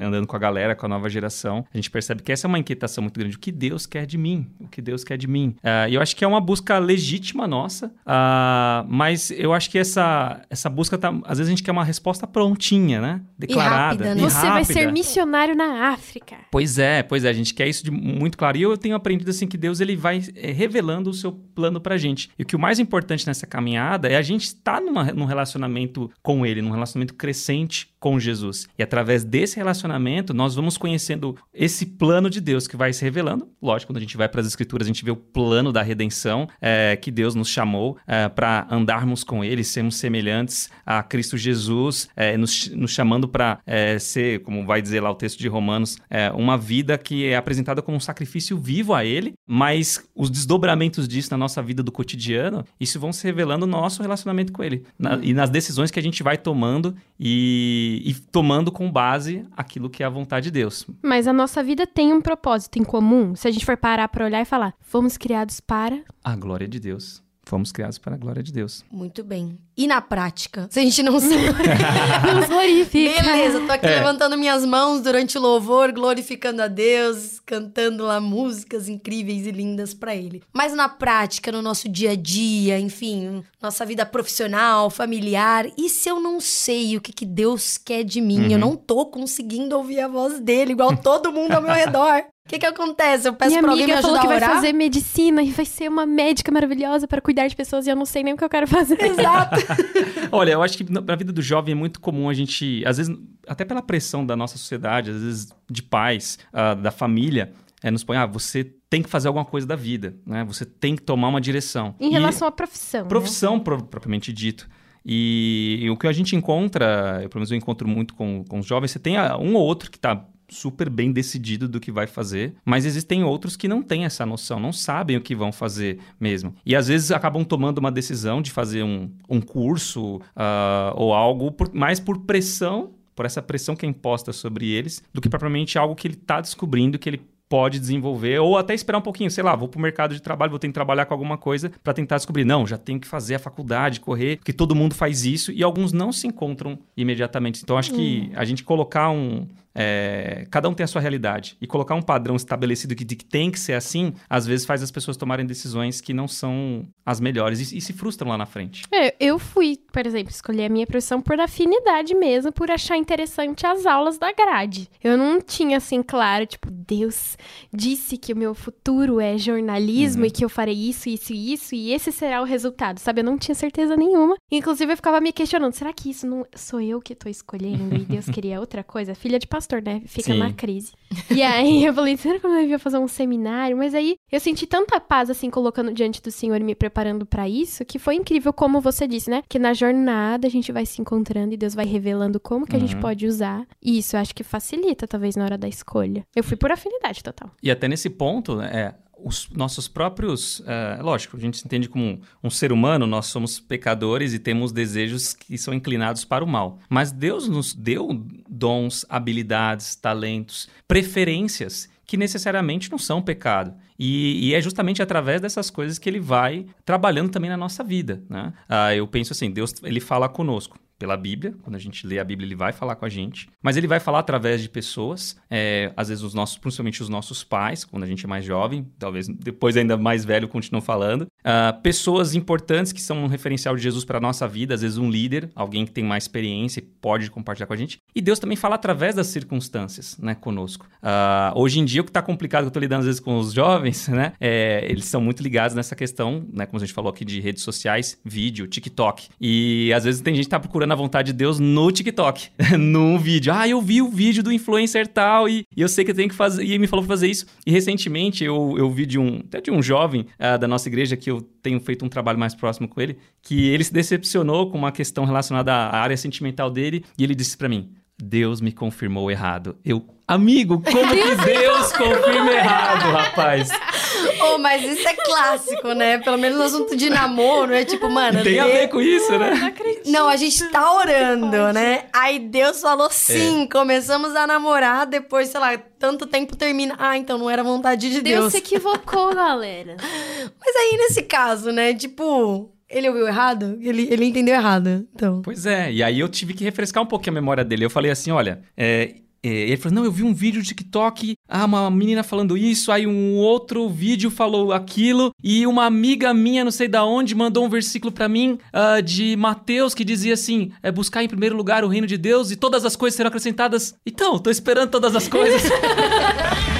andando 0.00 0.26
com 0.26 0.36
a 0.36 0.38
galera, 0.38 0.74
com 0.74 0.86
a 0.86 0.88
nova 0.88 1.08
geração, 1.08 1.64
a 1.72 1.76
gente 1.76 1.90
percebe 1.90 2.22
que 2.22 2.32
essa 2.32 2.46
é 2.46 2.48
uma 2.48 2.58
inquietação 2.58 3.02
muito 3.02 3.18
grande. 3.18 3.36
O 3.36 3.38
que 3.38 3.52
Deus 3.52 3.86
quer 3.86 4.06
de 4.06 4.16
mim? 4.16 4.46
O 4.60 4.68
que 4.68 4.80
Deus 4.80 5.04
quer 5.04 5.16
de 5.16 5.26
mim? 5.26 5.56
Ah, 5.62 5.88
E 5.88 5.94
eu 5.94 6.00
acho 6.00 6.16
que 6.16 6.24
é 6.24 6.28
uma 6.28 6.40
busca 6.40 6.78
legítima 6.78 7.46
nossa, 7.46 7.92
ah, 8.06 8.84
mas 8.88 9.30
eu 9.30 9.52
acho 9.52 9.70
que 9.70 9.78
essa, 9.78 10.42
essa 10.48 10.68
busca, 10.68 10.96
tá, 10.96 11.10
às 11.24 11.38
vezes 11.38 11.48
a 11.48 11.50
gente 11.50 11.62
quer 11.62 11.72
uma 11.72 11.84
resposta 11.84 12.26
prontinha, 12.26 13.00
né? 13.00 13.20
Declarada. 13.38 13.74
rápida, 13.74 14.14
né? 14.14 14.20
e 14.20 14.24
Você 14.24 14.46
vai 14.46 14.64
ser 14.64 14.92
missionário 14.92 15.54
na 15.54 15.90
África. 15.90 16.36
Pois 16.50 16.78
é, 16.78 17.02
pois 17.02 17.24
é, 17.24 17.30
a 17.30 17.32
gente 17.32 17.54
quer 17.54 17.68
isso 17.68 17.84
de 17.84 17.90
muito 17.90 18.36
claro. 18.38 18.56
E 18.56 18.62
eu 18.62 18.76
tenho 18.76 18.94
aprendido 18.94 19.30
assim 19.30 19.46
que 19.46 19.56
Deus 19.56 19.80
ele 19.80 19.96
vai 19.96 20.22
eh, 20.36 20.52
revelando 20.52 21.10
o 21.10 21.14
seu 21.14 21.32
plano 21.32 21.80
pra 21.80 21.96
gente. 21.96 22.30
E 22.38 22.42
o 22.42 22.46
que 22.46 22.56
o 22.56 22.58
mais 22.58 22.78
importante 22.78 23.26
nessa 23.26 23.46
caminhada 23.46 24.08
é 24.08 24.16
a 24.16 24.22
gente 24.22 24.44
estar 24.44 24.80
numa, 24.80 25.04
num 25.12 25.24
relacionamento 25.24 26.10
com 26.22 26.44
ele, 26.46 26.62
num 26.62 26.70
relacionamento 26.70 27.14
crescente 27.14 27.91
com 28.02 28.18
Jesus. 28.18 28.66
E 28.76 28.82
através 28.82 29.22
desse 29.22 29.56
relacionamento, 29.56 30.34
nós 30.34 30.56
vamos 30.56 30.76
conhecendo 30.76 31.36
esse 31.54 31.86
plano 31.86 32.28
de 32.28 32.40
Deus 32.40 32.66
que 32.66 32.76
vai 32.76 32.92
se 32.92 33.04
revelando. 33.04 33.48
Lógico, 33.62 33.92
quando 33.92 33.98
a 33.98 34.00
gente 34.00 34.16
vai 34.16 34.28
para 34.28 34.40
as 34.40 34.46
escrituras, 34.48 34.86
a 34.86 34.90
gente 34.90 35.04
vê 35.04 35.12
o 35.12 35.16
plano 35.16 35.72
da 35.72 35.82
redenção 35.82 36.48
eh, 36.60 36.96
que 37.00 37.12
Deus 37.12 37.36
nos 37.36 37.48
chamou 37.48 37.96
para 38.34 38.66
andarmos 38.68 39.22
com 39.22 39.44
ele, 39.44 39.62
sermos 39.62 39.94
semelhantes 39.96 40.68
a 40.84 41.00
Cristo 41.02 41.36
Jesus, 41.38 42.08
eh, 42.16 42.36
nos, 42.36 42.68
nos 42.70 42.90
chamando 42.90 43.28
para 43.28 43.60
ser, 44.00 44.40
como 44.40 44.66
vai 44.66 44.82
dizer 44.82 45.00
lá 45.00 45.10
o 45.10 45.14
texto 45.14 45.38
de 45.38 45.46
Romanos, 45.46 45.96
eh, 46.10 46.32
uma 46.32 46.58
vida 46.58 46.98
que 46.98 47.26
é 47.26 47.36
apresentada 47.36 47.80
como 47.80 47.96
um 47.96 48.00
sacrifício 48.00 48.58
vivo 48.58 48.94
a 48.94 49.04
ele, 49.04 49.34
mas 49.46 50.04
os 50.14 50.28
desdobramentos 50.28 51.06
disso 51.06 51.28
na 51.30 51.36
nossa 51.36 51.62
vida 51.62 51.82
do 51.82 51.92
cotidiano, 51.92 52.64
isso 52.80 52.98
vão 52.98 53.12
se 53.12 53.24
revelando 53.24 53.64
no 53.66 53.72
nosso 53.72 54.02
relacionamento 54.02 54.52
com 54.52 54.64
ele 54.64 54.82
na- 54.98 55.20
e 55.22 55.32
nas 55.32 55.50
decisões 55.50 55.90
que 55.90 56.00
a 56.00 56.02
gente 56.02 56.22
vai 56.22 56.36
tomando 56.36 56.96
e 57.20 57.91
e, 57.92 58.10
e 58.10 58.14
tomando 58.14 58.72
com 58.72 58.90
base 58.90 59.46
aquilo 59.56 59.90
que 59.90 60.02
é 60.02 60.06
a 60.06 60.10
vontade 60.10 60.44
de 60.44 60.50
Deus. 60.50 60.86
Mas 61.02 61.26
a 61.26 61.32
nossa 61.32 61.62
vida 61.62 61.86
tem 61.86 62.12
um 62.12 62.20
propósito 62.20 62.78
em 62.78 62.84
comum. 62.84 63.34
Se 63.36 63.48
a 63.48 63.50
gente 63.50 63.66
for 63.66 63.76
parar 63.76 64.08
para 64.08 64.24
olhar 64.24 64.40
e 64.40 64.46
falar, 64.46 64.74
fomos 64.80 65.16
criados 65.16 65.60
para. 65.60 66.02
A 66.24 66.34
glória 66.34 66.66
de 66.66 66.80
Deus. 66.80 67.21
Fomos 67.44 67.72
criados 67.72 67.98
para 67.98 68.14
a 68.14 68.18
glória 68.18 68.42
de 68.42 68.52
Deus. 68.52 68.84
Muito 68.90 69.24
bem. 69.24 69.58
E 69.76 69.86
na 69.88 70.00
prática? 70.00 70.68
Se 70.70 70.78
a 70.78 70.82
gente 70.82 71.02
não 71.02 71.18
se. 71.20 71.34
Nos 71.36 72.48
glorifica. 72.48 73.20
Beleza, 73.22 73.60
tô 73.66 73.72
aqui 73.72 73.86
É. 73.86 73.96
levantando 73.98 74.38
minhas 74.38 74.64
mãos 74.64 75.00
durante 75.00 75.36
o 75.36 75.40
louvor, 75.40 75.92
glorificando 75.92 76.62
a 76.62 76.68
Deus, 76.68 77.40
cantando 77.40 78.04
lá 78.04 78.20
músicas 78.20 78.88
incríveis 78.88 79.44
e 79.46 79.50
lindas 79.50 79.92
pra 79.92 80.14
Ele. 80.14 80.42
Mas 80.52 80.72
na 80.72 80.88
prática, 80.88 81.50
no 81.50 81.60
nosso 81.60 81.88
dia 81.88 82.12
a 82.12 82.16
dia, 82.16 82.78
enfim, 82.78 83.42
nossa 83.60 83.84
vida 83.84 84.06
profissional, 84.06 84.88
familiar, 84.88 85.66
e 85.76 85.88
se 85.88 86.08
eu 86.08 86.20
não 86.20 86.40
sei 86.40 86.96
o 86.96 87.00
que, 87.00 87.12
que 87.12 87.26
Deus 87.26 87.76
quer 87.76 88.04
de 88.04 88.20
mim? 88.20 88.44
Uhum. 88.44 88.50
Eu 88.52 88.58
não 88.58 88.76
tô 88.76 89.06
conseguindo 89.06 89.76
ouvir 89.76 90.00
a 90.00 90.08
voz 90.08 90.38
dele, 90.40 90.72
igual 90.72 90.96
todo 90.96 91.32
mundo 91.32 91.52
ao 91.52 91.62
meu 91.62 91.72
redor. 91.74 92.22
O 92.44 92.48
que 92.48 92.58
que 92.58 92.66
acontece? 92.66 93.28
Eu 93.28 93.34
peço 93.34 93.50
Minha 93.50 93.62
pra 93.62 93.70
alguém 93.70 93.86
me 93.86 93.92
amiga 93.92 94.06
ajudar 94.06 94.20
falou 94.20 94.20
que 94.20 94.26
a 94.26 94.28
vai 94.28 94.48
orar? 94.48 94.56
fazer 94.56 94.72
medicina 94.72 95.42
e 95.42 95.50
vai 95.52 95.64
ser 95.64 95.88
uma 95.88 96.04
médica 96.04 96.50
maravilhosa 96.50 97.06
para 97.06 97.20
cuidar 97.20 97.46
de 97.46 97.54
pessoas 97.54 97.86
e 97.86 97.90
eu 97.90 97.96
não 97.96 98.04
sei 98.04 98.24
nem 98.24 98.34
o 98.34 98.36
que 98.36 98.44
eu 98.44 98.48
quero 98.48 98.66
fazer. 98.66 99.00
Exato. 99.00 99.56
Olha, 100.32 100.50
eu 100.52 100.62
acho 100.62 100.76
que 100.76 100.84
na 100.92 101.14
vida 101.14 101.32
do 101.32 101.40
jovem 101.40 101.72
é 101.72 101.74
muito 101.74 102.00
comum 102.00 102.28
a 102.28 102.34
gente, 102.34 102.82
às 102.84 102.96
vezes, 102.98 103.16
até 103.46 103.64
pela 103.64 103.80
pressão 103.80 104.26
da 104.26 104.34
nossa 104.34 104.58
sociedade, 104.58 105.10
às 105.12 105.22
vezes 105.22 105.48
de 105.70 105.82
pais, 105.84 106.38
ah, 106.52 106.74
da 106.74 106.90
família, 106.90 107.52
é, 107.82 107.90
nos 107.92 108.02
põe, 108.02 108.16
ah, 108.16 108.26
você 108.26 108.64
tem 108.90 109.02
que 109.02 109.08
fazer 109.08 109.28
alguma 109.28 109.44
coisa 109.44 109.66
da 109.66 109.76
vida, 109.76 110.16
né? 110.26 110.44
Você 110.44 110.64
tem 110.66 110.96
que 110.96 111.02
tomar 111.02 111.28
uma 111.28 111.40
direção. 111.40 111.94
Em 112.00 112.08
E- 112.08 112.12
relação 112.12 112.46
à 112.48 112.50
profissão. 112.52 113.02
né? 113.04 113.08
profissão 113.08 113.58
pro- 113.60 113.84
propriamente 113.84 114.32
dito. 114.32 114.68
E, 115.06 115.78
e 115.80 115.90
o 115.90 115.96
que 115.96 116.06
a 116.08 116.12
gente 116.12 116.34
encontra, 116.36 117.20
eu, 117.22 117.28
pelo 117.28 117.40
menos 117.40 117.50
eu 117.52 117.56
encontro 117.56 117.88
muito 117.88 118.14
com, 118.14 118.44
com 118.44 118.58
os 118.58 118.66
jovens, 118.66 118.90
você 118.90 118.98
tem 118.98 119.16
ah, 119.16 119.36
um 119.38 119.54
ou 119.54 119.62
outro 119.62 119.90
que 119.90 119.96
está 119.96 120.24
super 120.52 120.88
bem 120.90 121.10
decidido 121.12 121.68
do 121.68 121.80
que 121.80 121.90
vai 121.90 122.06
fazer, 122.06 122.54
mas 122.64 122.84
existem 122.84 123.24
outros 123.24 123.56
que 123.56 123.66
não 123.66 123.82
têm 123.82 124.04
essa 124.04 124.24
noção, 124.26 124.60
não 124.60 124.72
sabem 124.72 125.16
o 125.16 125.20
que 125.20 125.34
vão 125.34 125.50
fazer 125.52 125.98
mesmo. 126.20 126.54
E 126.64 126.76
às 126.76 126.88
vezes 126.88 127.10
acabam 127.10 127.44
tomando 127.44 127.78
uma 127.78 127.90
decisão 127.90 128.40
de 128.42 128.50
fazer 128.50 128.82
um, 128.82 129.10
um 129.28 129.40
curso 129.40 130.20
ah, 130.36 130.92
ou 130.96 131.12
algo 131.14 131.50
por- 131.50 131.72
mais 131.74 131.98
por 131.98 132.18
pressão, 132.20 132.90
por 133.14 133.26
essa 133.26 133.42
pressão 133.42 133.74
que 133.76 133.84
é 133.86 133.88
imposta 133.88 134.32
sobre 134.32 134.68
eles, 134.70 135.02
do 135.12 135.20
que 135.20 135.28
propriamente 135.28 135.78
algo 135.78 135.94
que 135.94 136.06
ele 136.06 136.14
está 136.14 136.40
descobrindo, 136.40 136.98
que 136.98 137.08
ele 137.08 137.20
pode 137.48 137.78
desenvolver, 137.78 138.38
ou 138.38 138.56
até 138.56 138.72
esperar 138.72 138.96
um 138.96 139.02
pouquinho, 139.02 139.30
sei 139.30 139.44
lá, 139.44 139.54
vou 139.54 139.68
pro 139.68 139.78
mercado 139.78 140.14
de 140.14 140.22
trabalho, 140.22 140.48
vou 140.48 140.58
ter 140.58 140.68
que 140.68 140.72
trabalhar 140.72 141.04
com 141.04 141.12
alguma 141.12 141.36
coisa 141.36 141.70
para 141.84 141.92
tentar 141.92 142.16
descobrir. 142.16 142.46
Não, 142.46 142.66
já 142.66 142.78
tenho 142.78 142.98
que 142.98 143.06
fazer 143.06 143.34
a 143.34 143.38
faculdade, 143.38 144.00
correr, 144.00 144.38
porque 144.38 144.54
todo 144.54 144.74
mundo 144.74 144.94
faz 144.94 145.26
isso 145.26 145.52
e 145.52 145.62
alguns 145.62 145.92
não 145.92 146.10
se 146.12 146.26
encontram 146.26 146.78
imediatamente. 146.96 147.60
Então, 147.62 147.76
acho 147.76 147.92
que 147.92 148.30
a 148.34 148.44
gente 148.46 148.64
colocar 148.64 149.10
um. 149.10 149.46
É, 149.74 150.46
cada 150.50 150.68
um 150.68 150.74
tem 150.74 150.84
a 150.84 150.86
sua 150.86 151.00
realidade. 151.00 151.56
E 151.60 151.66
colocar 151.66 151.94
um 151.94 152.02
padrão 152.02 152.36
estabelecido 152.36 152.94
que, 152.94 153.04
de 153.04 153.16
que 153.16 153.24
tem 153.24 153.50
que 153.50 153.58
ser 153.58 153.74
assim, 153.74 154.14
às 154.28 154.46
vezes 154.46 154.66
faz 154.66 154.82
as 154.82 154.90
pessoas 154.90 155.16
tomarem 155.16 155.46
decisões 155.46 156.00
que 156.00 156.12
não 156.12 156.28
são 156.28 156.86
as 157.04 157.20
melhores 157.20 157.72
e, 157.72 157.78
e 157.78 157.80
se 157.80 157.92
frustram 157.92 158.30
lá 158.30 158.38
na 158.38 158.46
frente. 158.46 158.84
É, 158.92 159.14
eu 159.20 159.38
fui, 159.38 159.78
por 159.92 160.06
exemplo, 160.06 160.30
escolher 160.30 160.66
a 160.66 160.68
minha 160.68 160.86
profissão 160.86 161.20
por 161.20 161.38
afinidade 161.40 162.14
mesmo, 162.14 162.52
por 162.52 162.70
achar 162.70 162.96
interessante 162.96 163.66
as 163.66 163.86
aulas 163.86 164.18
da 164.18 164.32
grade. 164.32 164.88
Eu 165.02 165.16
não 165.16 165.40
tinha 165.40 165.76
assim 165.78 166.02
claro, 166.02 166.46
tipo, 166.46 166.70
Deus 166.70 167.36
disse 167.72 168.16
que 168.16 168.32
o 168.32 168.36
meu 168.36 168.54
futuro 168.54 169.20
é 169.20 169.36
jornalismo 169.38 170.22
Uhum. 170.22 170.26
e 170.26 170.30
que 170.30 170.44
eu 170.44 170.48
farei 170.48 170.74
isso, 170.74 171.08
isso 171.08 171.32
e 171.32 171.52
isso 171.52 171.74
e 171.74 171.92
esse 171.92 172.10
será 172.12 172.40
o 172.40 172.44
resultado, 172.44 172.98
sabe? 172.98 173.20
Eu 173.20 173.24
não 173.24 173.38
tinha 173.38 173.54
certeza 173.54 173.96
nenhuma. 173.96 174.36
Inclusive 174.50 174.92
eu 174.92 174.96
ficava 174.96 175.20
me 175.20 175.32
questionando, 175.32 175.72
será 175.72 175.92
que 175.92 176.10
isso 176.10 176.26
não 176.26 176.44
sou 176.54 176.80
eu 176.80 177.00
que 177.00 177.14
tô 177.14 177.28
escolhendo 177.28 177.94
e 177.96 178.04
Deus 178.04 178.26
queria 178.26 178.60
outra 178.60 178.82
coisa? 178.84 179.14
Filha 179.14 179.38
de 179.38 179.46
pastor, 179.46 179.61
né? 179.82 180.02
Fica 180.06 180.32
Sim. 180.32 180.38
na 180.38 180.52
crise. 180.52 180.92
E 181.30 181.42
aí 181.42 181.84
eu 181.84 181.92
falei, 181.92 182.16
será 182.16 182.38
que 182.38 182.46
eu 182.46 182.50
não 182.50 182.60
devia 182.60 182.78
fazer 182.78 182.98
um 182.98 183.06
seminário? 183.08 183.76
Mas 183.76 183.94
aí 183.94 184.16
eu 184.30 184.40
senti 184.40 184.66
tanta 184.66 184.98
paz, 185.00 185.28
assim, 185.30 185.50
colocando 185.50 185.92
diante 185.92 186.20
do 186.22 186.30
Senhor 186.30 186.60
e 186.60 186.64
me 186.64 186.74
preparando 186.74 187.26
pra 187.26 187.48
isso, 187.48 187.84
que 187.84 187.98
foi 187.98 188.14
incrível, 188.14 188.52
como 188.52 188.80
você 188.80 189.06
disse, 189.06 189.28
né? 189.30 189.42
Que 189.48 189.58
na 189.58 189.74
jornada 189.74 190.46
a 190.46 190.50
gente 190.50 190.72
vai 190.72 190.86
se 190.86 191.00
encontrando 191.00 191.52
e 191.54 191.56
Deus 191.56 191.74
vai 191.74 191.84
revelando 191.86 192.40
como 192.40 192.66
que 192.66 192.76
a 192.76 192.78
gente 192.78 192.94
Uhum. 192.94 193.00
pode 193.00 193.26
usar. 193.26 193.66
E 193.82 193.98
isso 193.98 194.16
eu 194.16 194.20
acho 194.20 194.34
que 194.34 194.42
facilita, 194.42 195.06
talvez, 195.06 195.36
na 195.36 195.44
hora 195.44 195.58
da 195.58 195.68
escolha. 195.68 196.24
Eu 196.34 196.42
fui 196.44 196.56
por 196.56 196.70
afinidade 196.72 197.22
total. 197.22 197.50
E 197.62 197.70
até 197.70 197.86
nesse 197.88 198.08
ponto, 198.10 198.56
né, 198.56 198.70
é, 198.72 198.94
os 199.24 199.48
nossos 199.50 199.88
próprios. 199.88 200.62
É, 200.66 201.00
lógico, 201.02 201.36
a 201.36 201.40
gente 201.40 201.58
se 201.58 201.66
entende 201.66 201.88
como 201.88 202.04
um, 202.04 202.20
um 202.44 202.50
ser 202.50 202.72
humano, 202.72 203.06
nós 203.06 203.26
somos 203.26 203.60
pecadores 203.60 204.32
e 204.34 204.38
temos 204.38 204.72
desejos 204.72 205.34
que 205.34 205.56
são 205.56 205.72
inclinados 205.72 206.24
para 206.24 206.44
o 206.44 206.46
mal. 206.46 206.78
Mas 206.88 207.12
Deus 207.12 207.48
nos 207.48 207.74
deu 207.74 208.08
dons, 208.48 209.06
habilidades, 209.08 209.94
talentos, 209.96 210.68
preferências 210.86 211.88
que 212.06 212.16
necessariamente 212.16 212.90
não 212.90 212.98
são 212.98 213.22
pecado. 213.22 213.74
E, 213.98 214.48
e 214.48 214.54
é 214.54 214.60
justamente 214.60 215.00
através 215.00 215.40
dessas 215.40 215.70
coisas 215.70 215.98
que 215.98 216.08
ele 216.08 216.20
vai 216.20 216.66
trabalhando 216.84 217.30
também 217.30 217.48
na 217.48 217.56
nossa 217.56 217.82
vida. 217.82 218.22
Né? 218.28 218.52
Ah, 218.68 218.94
eu 218.94 219.06
penso 219.06 219.32
assim, 219.32 219.50
Deus 219.50 219.72
ele 219.82 220.00
fala 220.00 220.28
conosco 220.28 220.78
pela 221.02 221.16
Bíblia. 221.16 221.52
Quando 221.62 221.74
a 221.74 221.80
gente 221.80 222.06
lê 222.06 222.20
a 222.20 222.24
Bíblia, 222.24 222.46
ele 222.46 222.54
vai 222.54 222.72
falar 222.72 222.94
com 222.94 223.04
a 223.04 223.08
gente. 223.08 223.48
Mas 223.60 223.76
ele 223.76 223.88
vai 223.88 223.98
falar 223.98 224.20
através 224.20 224.62
de 224.62 224.68
pessoas, 224.68 225.36
é, 225.50 225.92
às 225.96 226.06
vezes 226.08 226.22
os 226.22 226.32
nossos, 226.32 226.56
principalmente 226.56 227.02
os 227.02 227.08
nossos 227.08 227.42
pais, 227.42 227.84
quando 227.84 228.04
a 228.04 228.06
gente 228.06 228.24
é 228.24 228.28
mais 228.28 228.44
jovem, 228.44 228.86
talvez 229.00 229.26
depois 229.26 229.76
ainda 229.76 229.96
mais 229.96 230.24
velho 230.24 230.46
continuam 230.46 230.80
falando. 230.80 231.26
Ah, 231.44 231.72
pessoas 231.82 232.34
importantes 232.34 232.92
que 232.92 233.00
são 233.00 233.24
um 233.24 233.26
referencial 233.26 233.76
de 233.76 233.82
Jesus 233.82 234.04
para 234.04 234.18
a 234.18 234.20
nossa 234.20 234.46
vida, 234.46 234.74
às 234.74 234.82
vezes 234.82 234.98
um 234.98 235.10
líder, 235.10 235.50
alguém 235.54 235.84
que 235.84 235.92
tem 235.92 236.04
mais 236.04 236.24
experiência 236.24 236.80
e 236.80 236.82
pode 236.82 237.30
compartilhar 237.30 237.66
com 237.66 237.72
a 237.72 237.76
gente. 237.76 237.98
E 238.14 238.20
Deus 238.20 238.38
também 238.38 238.56
fala 238.56 238.76
através 238.76 239.14
das 239.14 239.28
circunstâncias, 239.28 240.16
né, 240.18 240.34
conosco. 240.34 240.86
Ah, 241.02 241.52
hoje 241.56 241.80
em 241.80 241.84
dia, 241.84 242.00
o 242.00 242.04
que 242.04 242.10
está 242.10 242.22
complicado 242.22 242.62
que 242.62 242.66
eu 242.66 242.68
estou 242.68 242.80
lidando 242.80 243.00
às 243.00 243.06
vezes 243.06 243.20
com 243.20 243.38
os 243.38 243.52
jovens, 243.52 244.06
né, 244.08 244.32
é, 244.40 244.86
eles 244.88 245.06
são 245.06 245.20
muito 245.20 245.42
ligados 245.42 245.74
nessa 245.74 245.96
questão, 245.96 246.46
né, 246.52 246.66
como 246.66 246.78
a 246.82 246.86
gente 246.86 246.94
falou 246.94 247.10
aqui 247.10 247.24
de 247.24 247.40
redes 247.40 247.62
sociais, 247.62 248.18
vídeo, 248.24 248.66
TikTok. 248.66 249.28
E 249.40 249.92
às 249.92 250.04
vezes 250.04 250.20
tem 250.20 250.34
gente 250.34 250.44
que 250.44 250.50
tá 250.50 250.60
procurando 250.60 250.92
a 250.92 250.96
vontade 250.96 251.32
de 251.32 251.38
Deus 251.38 251.58
no 251.58 251.90
TikTok, 251.90 252.48
num 252.78 253.18
vídeo. 253.18 253.52
Ah, 253.52 253.68
eu 253.68 253.80
vi 253.80 254.00
o 254.00 254.08
vídeo 254.08 254.42
do 254.42 254.52
influencer 254.52 255.06
tal 255.08 255.48
e, 255.48 255.64
e 255.76 255.80
eu 255.80 255.88
sei 255.88 256.04
que 256.04 256.10
eu 256.10 256.14
tenho 256.14 256.28
que 256.28 256.34
fazer. 256.34 256.62
E 256.64 256.70
ele 256.70 256.78
me 256.78 256.86
falou 256.86 257.04
pra 257.04 257.14
fazer 257.14 257.28
isso. 257.28 257.46
E 257.66 257.70
recentemente 257.70 258.44
eu, 258.44 258.74
eu 258.78 258.90
vi 258.90 259.06
de 259.06 259.18
um, 259.18 259.40
até 259.40 259.60
de 259.60 259.70
um 259.70 259.82
jovem 259.82 260.26
ah, 260.38 260.56
da 260.56 260.68
nossa 260.68 260.88
igreja 260.88 261.16
que 261.16 261.31
eu 261.32 261.40
tenho 261.40 261.80
feito 261.80 262.04
um 262.04 262.08
trabalho 262.08 262.38
mais 262.38 262.54
próximo 262.54 262.88
com 262.88 263.00
ele, 263.00 263.18
que 263.42 263.68
ele 263.68 263.84
se 263.84 263.92
decepcionou 263.92 264.70
com 264.70 264.78
uma 264.78 264.92
questão 264.92 265.24
relacionada 265.24 265.72
à 265.72 266.00
área 266.00 266.16
sentimental 266.16 266.70
dele 266.70 267.04
e 267.18 267.24
ele 267.24 267.34
disse 267.34 267.56
pra 267.56 267.68
mim: 267.68 267.92
Deus 268.20 268.60
me 268.60 268.72
confirmou 268.72 269.30
errado. 269.30 269.76
Eu, 269.84 270.04
amigo, 270.28 270.80
como 270.82 271.08
que 271.14 271.34
Deus 271.44 271.92
confirma 271.92 272.52
errado, 272.52 273.10
rapaz? 273.12 273.68
Oh, 274.44 274.58
mas 274.58 274.82
isso 274.82 275.06
é 275.06 275.14
clássico, 275.14 275.92
né? 275.92 276.18
Pelo 276.18 276.36
menos 276.36 276.58
no 276.58 276.64
assunto 276.64 276.96
de 276.96 277.08
namoro, 277.08 277.72
é 277.72 277.84
tipo, 277.84 278.08
mano. 278.10 278.42
Tem 278.42 278.58
a 278.58 278.66
ver 278.66 278.88
com 278.88 279.00
isso, 279.00 279.36
né? 279.38 279.52
acredito. 279.52 280.10
Não, 280.10 280.28
a 280.28 280.36
gente 280.36 280.64
tá 280.68 280.92
orando, 280.94 281.72
né? 281.72 282.06
Aí 282.12 282.40
Deus 282.40 282.80
falou 282.80 283.06
É. 283.06 283.10
sim, 283.10 283.68
começamos 283.70 284.34
a 284.34 284.46
namorar, 284.46 285.06
depois, 285.06 285.48
sei 285.48 285.60
lá, 285.60 285.78
tanto 285.98 286.26
tempo 286.26 286.56
termina. 286.56 286.96
Ah, 286.98 287.16
então 287.16 287.38
não 287.38 287.48
era 287.48 287.62
vontade 287.62 288.10
de 288.10 288.20
Deus 288.20 288.40
Deus. 288.40 288.52
se 288.52 288.58
equivocou, 288.58 289.32
galera. 289.34 289.96
Mas 290.60 290.76
aí, 290.76 290.96
nesse 290.98 291.22
caso, 291.22 291.70
né? 291.70 291.94
Tipo, 291.94 292.68
ele 292.92 293.08
ouviu 293.08 293.26
errado? 293.26 293.78
Ele, 293.80 294.06
ele 294.10 294.24
entendeu 294.24 294.54
errado. 294.54 295.06
Então. 295.14 295.42
Pois 295.42 295.66
é, 295.66 295.92
e 295.92 296.02
aí 296.02 296.20
eu 296.20 296.28
tive 296.28 296.54
que 296.54 296.64
refrescar 296.64 297.02
um 297.02 297.06
pouquinho 297.06 297.32
a 297.36 297.40
memória 297.40 297.64
dele. 297.64 297.84
Eu 297.84 297.90
falei 297.90 298.10
assim, 298.10 298.30
olha, 298.30 298.62
é, 298.76 299.16
é, 299.44 299.48
ele 299.48 299.76
falou, 299.76 299.96
não, 299.96 300.04
eu 300.04 300.12
vi 300.12 300.22
um 300.22 300.32
vídeo 300.32 300.62
do 300.62 300.66
TikTok, 300.66 301.34
ah, 301.48 301.64
uma 301.64 301.90
menina 301.90 302.22
falando 302.22 302.56
isso, 302.56 302.92
aí 302.92 303.08
um 303.08 303.36
outro 303.36 303.88
vídeo 303.88 304.30
falou 304.30 304.72
aquilo, 304.72 305.32
e 305.42 305.66
uma 305.66 305.84
amiga 305.84 306.32
minha, 306.32 306.62
não 306.62 306.70
sei 306.70 306.86
da 306.86 307.04
onde, 307.04 307.34
mandou 307.34 307.64
um 307.64 307.68
versículo 307.68 308.12
pra 308.12 308.28
mim 308.28 308.58
ah, 308.72 309.00
de 309.00 309.34
Mateus 309.36 309.94
que 309.94 310.04
dizia 310.04 310.34
assim, 310.34 310.70
é 310.80 310.92
buscar 310.92 311.24
em 311.24 311.28
primeiro 311.28 311.56
lugar 311.56 311.84
o 311.84 311.88
reino 311.88 312.06
de 312.06 312.16
Deus 312.16 312.52
e 312.52 312.56
todas 312.56 312.84
as 312.84 312.94
coisas 312.94 313.16
serão 313.16 313.28
acrescentadas. 313.28 313.94
Então, 314.06 314.38
tô 314.38 314.48
esperando 314.48 314.90
todas 314.90 315.16
as 315.16 315.26
coisas. 315.26 315.62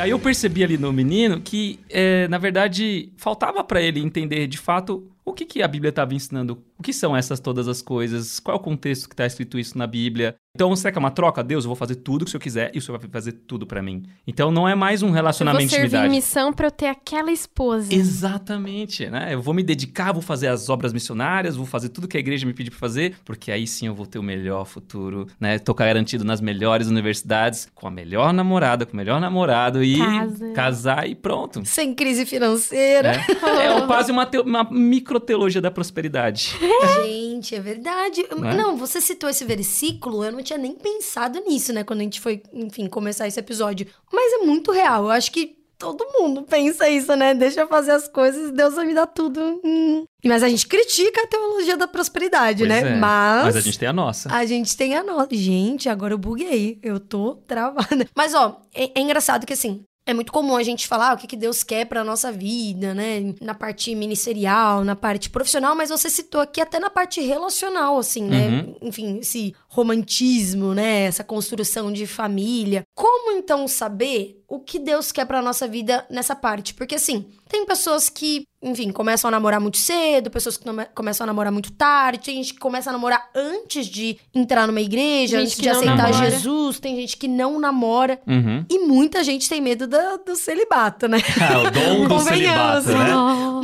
Aí 0.00 0.10
eu 0.10 0.18
percebi 0.18 0.64
ali 0.64 0.78
no 0.78 0.92
menino 0.92 1.40
que, 1.40 1.78
é, 1.90 2.26
na 2.28 2.38
verdade, 2.38 3.12
faltava 3.16 3.62
pra 3.62 3.82
ele 3.82 4.00
entender 4.00 4.46
de 4.46 4.56
fato 4.56 5.06
o 5.24 5.32
que, 5.32 5.44
que 5.44 5.62
a 5.62 5.68
Bíblia 5.68 5.90
estava 5.90 6.14
ensinando. 6.14 6.62
O 6.78 6.82
que 6.82 6.92
são 6.92 7.14
essas 7.16 7.38
todas 7.40 7.68
as 7.68 7.82
coisas? 7.82 8.40
Qual 8.40 8.56
é 8.56 8.60
o 8.60 8.62
contexto 8.62 9.08
que 9.08 9.12
está 9.14 9.26
escrito 9.26 9.58
isso 9.58 9.76
na 9.76 9.86
Bíblia? 9.86 10.34
Então, 10.56 10.74
será 10.74 10.90
que 10.90 10.98
é 10.98 11.00
uma 11.00 11.10
troca? 11.12 11.44
Deus, 11.44 11.64
eu 11.64 11.68
vou 11.68 11.76
fazer 11.76 11.96
tudo 11.96 12.24
que 12.24 12.28
o 12.28 12.32
Senhor 12.32 12.40
quiser 12.42 12.70
e 12.74 12.78
o 12.78 12.82
Senhor 12.82 12.98
vai 12.98 13.08
fazer 13.08 13.32
tudo 13.32 13.66
pra 13.66 13.80
mim. 13.82 14.02
Então, 14.26 14.50
não 14.50 14.66
é 14.68 14.74
mais 14.74 15.02
um 15.02 15.08
Eu 15.08 15.12
relacionamento 15.12 15.60
vou 15.60 15.66
de 15.68 15.70
servir 15.74 15.86
intimidade. 15.88 16.14
missão 16.14 16.52
pra 16.52 16.66
eu 16.66 16.70
ter 16.72 16.86
aquela 16.86 17.30
esposa. 17.30 17.92
Exatamente, 17.94 19.08
né? 19.08 19.32
Eu 19.34 19.40
vou 19.42 19.52
me 19.54 19.62
dedicar, 19.62 20.12
vou 20.12 20.22
fazer 20.22 20.48
as 20.48 20.68
obras 20.68 20.92
missionárias, 20.92 21.54
vou 21.56 21.66
fazer 21.66 21.90
tudo 21.90 22.08
que 22.08 22.16
a 22.16 22.20
igreja 22.20 22.46
me 22.46 22.52
pede 22.52 22.70
pra 22.70 22.78
fazer, 22.78 23.14
porque 23.24 23.52
aí 23.52 23.66
sim 23.66 23.86
eu 23.86 23.94
vou 23.94 24.06
ter 24.06 24.18
o 24.18 24.22
melhor 24.22 24.64
futuro, 24.64 25.26
né? 25.38 25.58
Tô 25.58 25.74
garantido 25.74 26.24
nas 26.24 26.40
melhores 26.40 26.88
universidades, 26.88 27.68
com 27.74 27.86
a 27.86 27.90
melhor 27.90 28.32
namorada, 28.32 28.84
com 28.86 28.92
o 28.94 28.96
melhor 28.96 29.20
namorado 29.20 29.84
e 29.84 29.98
Casa. 29.98 30.52
casar 30.52 31.08
e 31.08 31.14
pronto. 31.14 31.64
Sem 31.64 31.94
crise 31.94 32.24
financeira. 32.26 33.12
É, 33.58 33.66
é 33.76 33.86
quase 33.86 34.10
uma, 34.10 34.28
uma 34.44 34.64
microteologia 35.10 35.60
da 35.60 35.70
prosperidade. 35.70 36.56
Gente, 37.02 37.54
é 37.54 37.60
verdade. 37.60 38.22
Né? 38.38 38.54
Não, 38.54 38.76
você 38.76 39.00
citou 39.00 39.28
esse 39.28 39.44
versículo, 39.44 40.24
eu 40.24 40.30
não 40.32 40.42
tinha 40.42 40.58
nem 40.58 40.72
pensado 40.74 41.42
nisso, 41.46 41.72
né? 41.72 41.82
Quando 41.82 42.00
a 42.00 42.04
gente 42.04 42.20
foi, 42.20 42.42
enfim, 42.52 42.86
começar 42.86 43.26
esse 43.26 43.40
episódio. 43.40 43.86
Mas 44.12 44.34
é 44.34 44.38
muito 44.38 44.70
real. 44.70 45.04
Eu 45.04 45.10
acho 45.10 45.32
que 45.32 45.56
todo 45.76 46.06
mundo 46.12 46.42
pensa 46.42 46.88
isso, 46.88 47.16
né? 47.16 47.34
Deixa 47.34 47.62
eu 47.62 47.66
fazer 47.66 47.92
as 47.92 48.06
coisas, 48.06 48.52
Deus 48.52 48.74
vai 48.74 48.86
me 48.86 48.94
dar 48.94 49.06
tudo. 49.06 49.60
Hum. 49.64 50.04
Mas 50.24 50.42
a 50.42 50.48
gente 50.48 50.66
critica 50.66 51.22
a 51.22 51.26
teologia 51.26 51.76
da 51.76 51.88
prosperidade, 51.88 52.58
Pois 52.58 52.68
né? 52.68 52.92
é. 52.92 52.96
Mas. 52.96 53.44
Mas 53.46 53.56
a 53.56 53.60
gente 53.60 53.78
tem 53.78 53.88
a 53.88 53.92
nossa. 53.92 54.32
A 54.32 54.44
gente 54.44 54.76
tem 54.76 54.94
a 54.94 55.02
nossa. 55.02 55.28
Gente, 55.32 55.88
agora 55.88 56.14
eu 56.14 56.18
buguei. 56.18 56.78
Eu 56.82 57.00
tô 57.00 57.36
travada. 57.46 58.06
Mas, 58.14 58.34
ó, 58.34 58.60
é, 58.74 58.90
é 58.94 59.00
engraçado 59.00 59.46
que 59.46 59.54
assim. 59.54 59.82
É 60.10 60.12
muito 60.12 60.32
comum 60.32 60.56
a 60.56 60.62
gente 60.64 60.88
falar 60.88 61.10
ah, 61.10 61.14
o 61.14 61.16
que, 61.16 61.28
que 61.28 61.36
Deus 61.36 61.62
quer 61.62 61.86
pra 61.86 62.02
nossa 62.02 62.32
vida, 62.32 62.92
né? 62.92 63.32
Na 63.40 63.54
parte 63.54 63.94
ministerial, 63.94 64.82
na 64.82 64.96
parte 64.96 65.30
profissional, 65.30 65.76
mas 65.76 65.88
você 65.88 66.10
citou 66.10 66.40
aqui 66.40 66.60
até 66.60 66.80
na 66.80 66.90
parte 66.90 67.20
relacional, 67.20 67.96
assim, 67.96 68.24
né? 68.24 68.48
Uhum. 68.48 68.76
Enfim, 68.82 69.18
esse 69.18 69.54
romantismo, 69.68 70.74
né? 70.74 71.02
Essa 71.02 71.22
construção 71.22 71.92
de 71.92 72.08
família. 72.08 72.82
Como 72.92 73.38
então 73.38 73.68
saber 73.68 74.42
o 74.48 74.58
que 74.58 74.80
Deus 74.80 75.12
quer 75.12 75.26
pra 75.26 75.40
nossa 75.40 75.68
vida 75.68 76.04
nessa 76.10 76.34
parte? 76.34 76.74
Porque, 76.74 76.96
assim, 76.96 77.26
tem 77.50 77.66
pessoas 77.66 78.08
que, 78.08 78.44
enfim, 78.62 78.90
começam 78.92 79.28
a 79.28 79.30
namorar 79.32 79.60
muito 79.60 79.76
cedo, 79.76 80.30
pessoas 80.30 80.56
que 80.56 80.64
começam 80.94 81.24
a 81.24 81.26
namorar 81.26 81.52
muito 81.52 81.72
tarde, 81.72 82.20
tem 82.26 82.36
gente 82.36 82.54
que 82.54 82.60
começa 82.60 82.90
a 82.90 82.92
namorar 82.92 83.28
antes 83.34 83.86
de 83.86 84.16
entrar 84.34 84.66
numa 84.66 84.80
igreja, 84.80 85.36
Gente 85.38 85.42
antes 85.46 85.54
que 85.56 85.62
de 85.62 85.68
aceitar 85.68 85.96
namora. 85.96 86.30
Jesus, 86.30 86.78
tem 86.78 86.96
gente 86.96 87.16
que 87.16 87.26
não 87.28 87.58
namora. 87.58 88.20
Uhum. 88.26 88.64
E 88.70 88.78
muita 88.86 89.24
gente 89.24 89.48
tem 89.48 89.60
medo 89.60 89.86
da- 89.86 90.16
do 90.16 90.36
celibato, 90.36 91.08
né? 91.08 91.18
Ah, 91.40 91.58
o 91.66 91.70
dom 91.70 92.06
do 92.08 92.20
celibato, 92.20 92.88
né? 92.88 93.14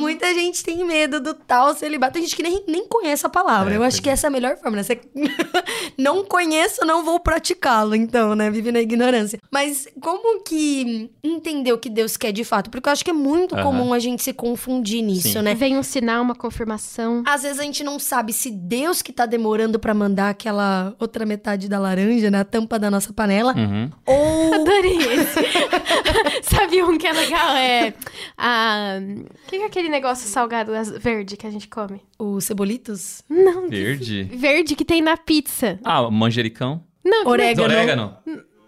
Muita 0.07 0.33
gente 0.35 0.63
tem 0.65 0.85
medo 0.85 1.21
do 1.21 1.35
tal 1.35 1.75
celibato. 1.75 2.15
Tem 2.15 2.23
gente 2.23 2.37
que 2.37 2.43
nem, 2.43 2.63
nem 2.67 2.87
conhece 2.87 3.27
a 3.27 3.29
palavra. 3.29 3.75
É, 3.75 3.77
Eu 3.77 3.83
acho 3.83 4.01
que 4.01 4.09
é. 4.09 4.13
essa 4.13 4.27
é 4.27 4.29
a 4.29 4.31
melhor 4.31 4.57
forma, 4.57 4.77
né? 4.77 4.83
Você 4.85 5.01
não 5.99 6.25
conheço, 6.25 6.85
não 6.85 7.05
vou 7.05 7.19
praticá-lo, 7.19 7.95
então, 7.95 8.35
né? 8.35 8.51
Vive 8.51 8.71
na 8.71 8.81
ignorância. 8.81 9.39
Mas 9.51 9.89
como 10.01 10.43
que 10.43 11.11
entender 11.23 11.73
o 11.73 11.79
que 11.79 11.91
Deus 11.91 12.17
quer 12.17 12.33
de 12.33 12.45
fato? 12.45 12.71
Porque 12.71 12.89
eu 12.89 12.93
acho 12.93 13.05
que 13.05 13.11
é 13.11 13.15
muito 13.15 13.57
comum 13.57 13.93
a 13.93 13.99
gente 13.99 14.23
se 14.23 14.33
confundir 14.33 15.03
nisso, 15.03 15.33
Sim. 15.33 15.43
né? 15.43 15.55
Vem 15.55 15.77
um 15.77 15.83
sinal, 15.83 16.23
uma 16.23 16.35
confirmação. 16.35 17.23
Às 17.27 17.43
vezes 17.43 17.59
a 17.59 17.63
gente 17.63 17.83
não 17.83 17.99
sabe 17.99 18.33
se 18.33 18.51
Deus 18.51 19.03
que 19.03 19.13
tá 19.13 19.27
demorando 19.27 19.79
pra 19.79 19.93
mandar 19.93 20.31
aquela 20.31 20.95
outra 21.01 21.27
metade 21.27 21.69
da 21.69 21.79
laranja, 21.79 22.31
né? 22.31 22.41
A 22.41 22.45
tampa 22.45 22.79
da 22.79 22.91
nossa 22.91 23.13
panela. 23.13 23.55
Uhum. 23.57 23.91
Ou 24.07 24.55
Adorei 24.55 24.97
esse. 24.97 25.41
Sabe 26.55 26.83
um 26.83 26.97
que 26.97 27.07
é 27.07 27.13
legal? 27.13 27.57
É. 27.57 27.95
A... 28.39 28.99
O 29.01 29.49
que 29.49 29.57
é 29.57 29.67
aquele 29.67 29.89
negócio 29.89 30.29
salgado 30.29 30.73
verde 30.99 31.37
que 31.37 31.47
a 31.47 31.51
gente 31.51 31.69
come? 31.69 32.03
os 32.19 32.45
cebolitos. 32.45 33.23
Não. 33.29 33.69
Verde. 33.69 34.25
Verde 34.25 34.75
que 34.75 34.85
tem 34.85 35.01
na 35.01 35.17
pizza. 35.17 35.79
Ah, 35.85 36.11
manjericão. 36.11 36.85
Não, 37.05 37.23
que 37.23 37.29
Orégano. 37.29 37.75
Orégano. 37.75 38.17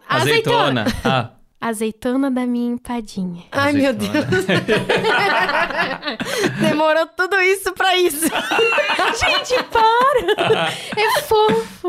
Azeitona. 0.08 0.82
Azeitona. 0.82 0.86
Ah, 1.04 1.32
Azeitona 1.60 2.30
da 2.30 2.46
minha 2.46 2.72
empadinha. 2.74 3.42
Ai, 3.50 3.72
meu 3.72 3.90
azeitona. 3.90 4.22
Deus. 4.26 4.46
Demorou 6.60 7.06
tudo 7.16 7.36
isso 7.40 7.72
pra 7.72 7.96
isso. 7.96 8.20
Gente, 8.24 9.62
para! 9.64 10.72
É 10.96 11.20
fofo. 11.22 11.88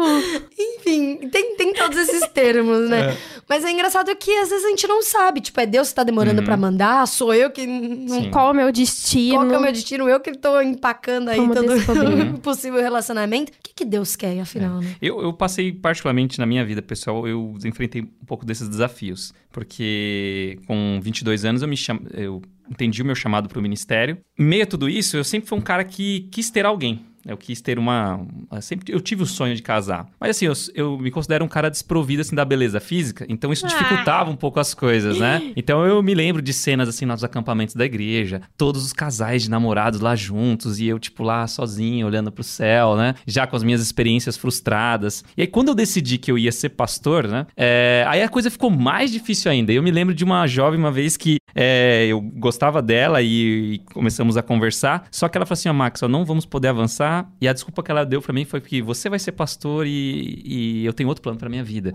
Enfim, 0.57 1.17
tem, 1.31 1.55
tem 1.55 1.73
todos 1.73 1.97
esses 1.97 2.27
termos, 2.29 2.89
né? 2.89 3.15
Mas 3.47 3.63
é 3.65 3.71
engraçado 3.71 4.15
que 4.15 4.31
às 4.38 4.49
vezes 4.49 4.65
a 4.65 4.69
gente 4.69 4.88
não 4.88 5.01
sabe. 5.03 5.41
Tipo, 5.41 5.59
é 5.61 5.65
Deus 5.65 5.89
que 5.89 5.95
tá 5.95 6.03
demorando 6.03 6.39
Uhum. 6.39 6.45
pra 6.45 6.57
mandar? 6.57 7.07
Sou 7.07 7.33
eu 7.33 7.49
que 7.51 7.65
não. 7.65 8.21
Sim. 8.23 8.31
Qual 8.31 8.49
é 8.49 8.51
o 8.51 8.55
meu 8.55 8.71
destino? 8.71 9.35
Qual 9.38 9.47
que 9.47 9.53
é 9.53 9.57
o 9.57 9.61
meu 9.61 9.71
destino? 9.71 10.09
Eu 10.09 10.19
que 10.19 10.38
tô 10.38 10.59
empacando 10.61 11.29
aí 11.29 11.38
Como 11.38 11.53
todo 11.55 11.73
descobrir. 11.75 12.33
o 12.33 12.38
possível 12.39 12.79
relacionamento. 12.81 13.51
O 13.51 13.55
que, 13.61 13.73
que 13.73 13.85
Deus 13.85 14.15
quer, 14.15 14.39
afinal, 14.39 14.79
né? 14.79 14.95
Eu, 15.01 15.21
eu 15.21 15.33
passei, 15.33 15.71
particularmente 15.71 16.38
na 16.39 16.45
minha 16.45 16.63
vida 16.65 16.81
pessoal, 16.81 17.27
eu 17.27 17.55
enfrentei 17.65 18.01
um 18.03 18.25
pouco 18.25 18.45
desses 18.45 18.67
desafios. 18.69 19.33
Porque 19.59 20.57
com 20.65 21.01
22 21.01 21.43
anos 21.43 21.61
eu 21.61 21.67
me 21.67 21.75
cham... 21.75 21.99
eu 22.13 22.41
entendi 22.71 23.01
o 23.01 23.05
meu 23.05 23.13
chamado 23.13 23.49
para 23.49 23.59
o 23.59 23.61
ministério. 23.61 24.17
Em 24.39 24.43
meio 24.45 24.63
a 24.63 24.65
tudo 24.65 24.87
isso, 24.87 25.17
eu 25.17 25.23
sempre 25.25 25.49
fui 25.49 25.57
um 25.57 25.61
cara 25.61 25.83
que 25.83 26.29
quis 26.31 26.49
ter 26.49 26.65
alguém. 26.65 27.01
Eu 27.25 27.38
quis 27.38 27.61
ter 27.61 27.77
uma. 27.77 28.25
eu 28.51 28.61
Sempre 28.61 28.93
eu 28.93 28.99
tive 28.99 29.23
o 29.23 29.25
sonho 29.25 29.55
de 29.55 29.61
casar. 29.61 30.07
Mas 30.19 30.31
assim, 30.31 30.45
eu, 30.45 30.53
eu 30.73 30.97
me 30.97 31.11
considero 31.11 31.43
um 31.43 31.47
cara 31.47 31.69
desprovido 31.69 32.21
assim, 32.21 32.35
da 32.35 32.45
beleza 32.45 32.79
física. 32.79 33.25
Então 33.29 33.51
isso 33.51 33.67
dificultava 33.67 34.29
um 34.29 34.35
pouco 34.35 34.59
as 34.59 34.73
coisas, 34.73 35.17
né? 35.17 35.53
Então 35.59 35.85
eu 35.85 36.01
me 36.01 36.13
lembro 36.13 36.41
de 36.41 36.53
cenas 36.53 36.88
assim 36.88 37.05
nos 37.05 37.23
acampamentos 37.23 37.75
da 37.75 37.83
igreja, 37.83 38.41
todos 38.57 38.85
os 38.85 38.93
casais 38.93 39.43
de 39.43 39.49
namorados 39.49 39.99
lá 39.99 40.15
juntos, 40.15 40.79
e 40.79 40.88
eu, 40.88 40.97
tipo, 40.97 41.23
lá 41.23 41.45
sozinho, 41.47 42.07
olhando 42.07 42.31
pro 42.31 42.43
céu, 42.43 42.95
né? 42.95 43.15
Já 43.27 43.45
com 43.45 43.55
as 43.55 43.63
minhas 43.63 43.81
experiências 43.81 44.38
frustradas. 44.38 45.23
E 45.35 45.41
aí, 45.41 45.47
quando 45.47 45.69
eu 45.69 45.75
decidi 45.75 46.17
que 46.17 46.31
eu 46.31 46.38
ia 46.38 46.51
ser 46.51 46.69
pastor, 46.69 47.27
né? 47.27 47.45
é, 47.57 48.05
aí 48.07 48.21
a 48.21 48.29
coisa 48.29 48.49
ficou 48.49 48.69
mais 48.69 49.11
difícil 49.11 49.51
ainda. 49.51 49.71
Eu 49.71 49.83
me 49.83 49.91
lembro 49.91 50.13
de 50.13 50.23
uma 50.23 50.47
jovem 50.47 50.79
uma 50.79 50.91
vez 50.91 51.17
que 51.17 51.38
é, 51.55 52.05
eu 52.07 52.21
gostava 52.21 52.81
dela 52.81 53.21
e, 53.21 53.73
e 53.73 53.79
começamos 53.93 54.38
a 54.38 54.41
conversar. 54.41 55.07
Só 55.11 55.27
que 55.27 55.38
ela 55.38 55.45
falou 55.45 55.59
assim: 55.59 55.69
ó, 55.69 55.73
Max, 55.73 56.03
ó, 56.03 56.07
não 56.07 56.25
vamos 56.25 56.45
poder 56.45 56.69
avançar. 56.69 57.18
E 57.39 57.47
a 57.47 57.53
desculpa 57.53 57.81
que 57.81 57.91
ela 57.91 58.05
deu 58.05 58.21
pra 58.21 58.33
mim 58.33 58.45
foi 58.45 58.61
que 58.61 58.81
você 58.81 59.09
vai 59.09 59.19
ser 59.19 59.31
pastor 59.31 59.85
e, 59.88 60.41
e 60.45 60.85
eu 60.85 60.93
tenho 60.93 61.09
outro 61.09 61.21
plano 61.21 61.38
pra 61.38 61.49
minha 61.49 61.63
vida. 61.63 61.93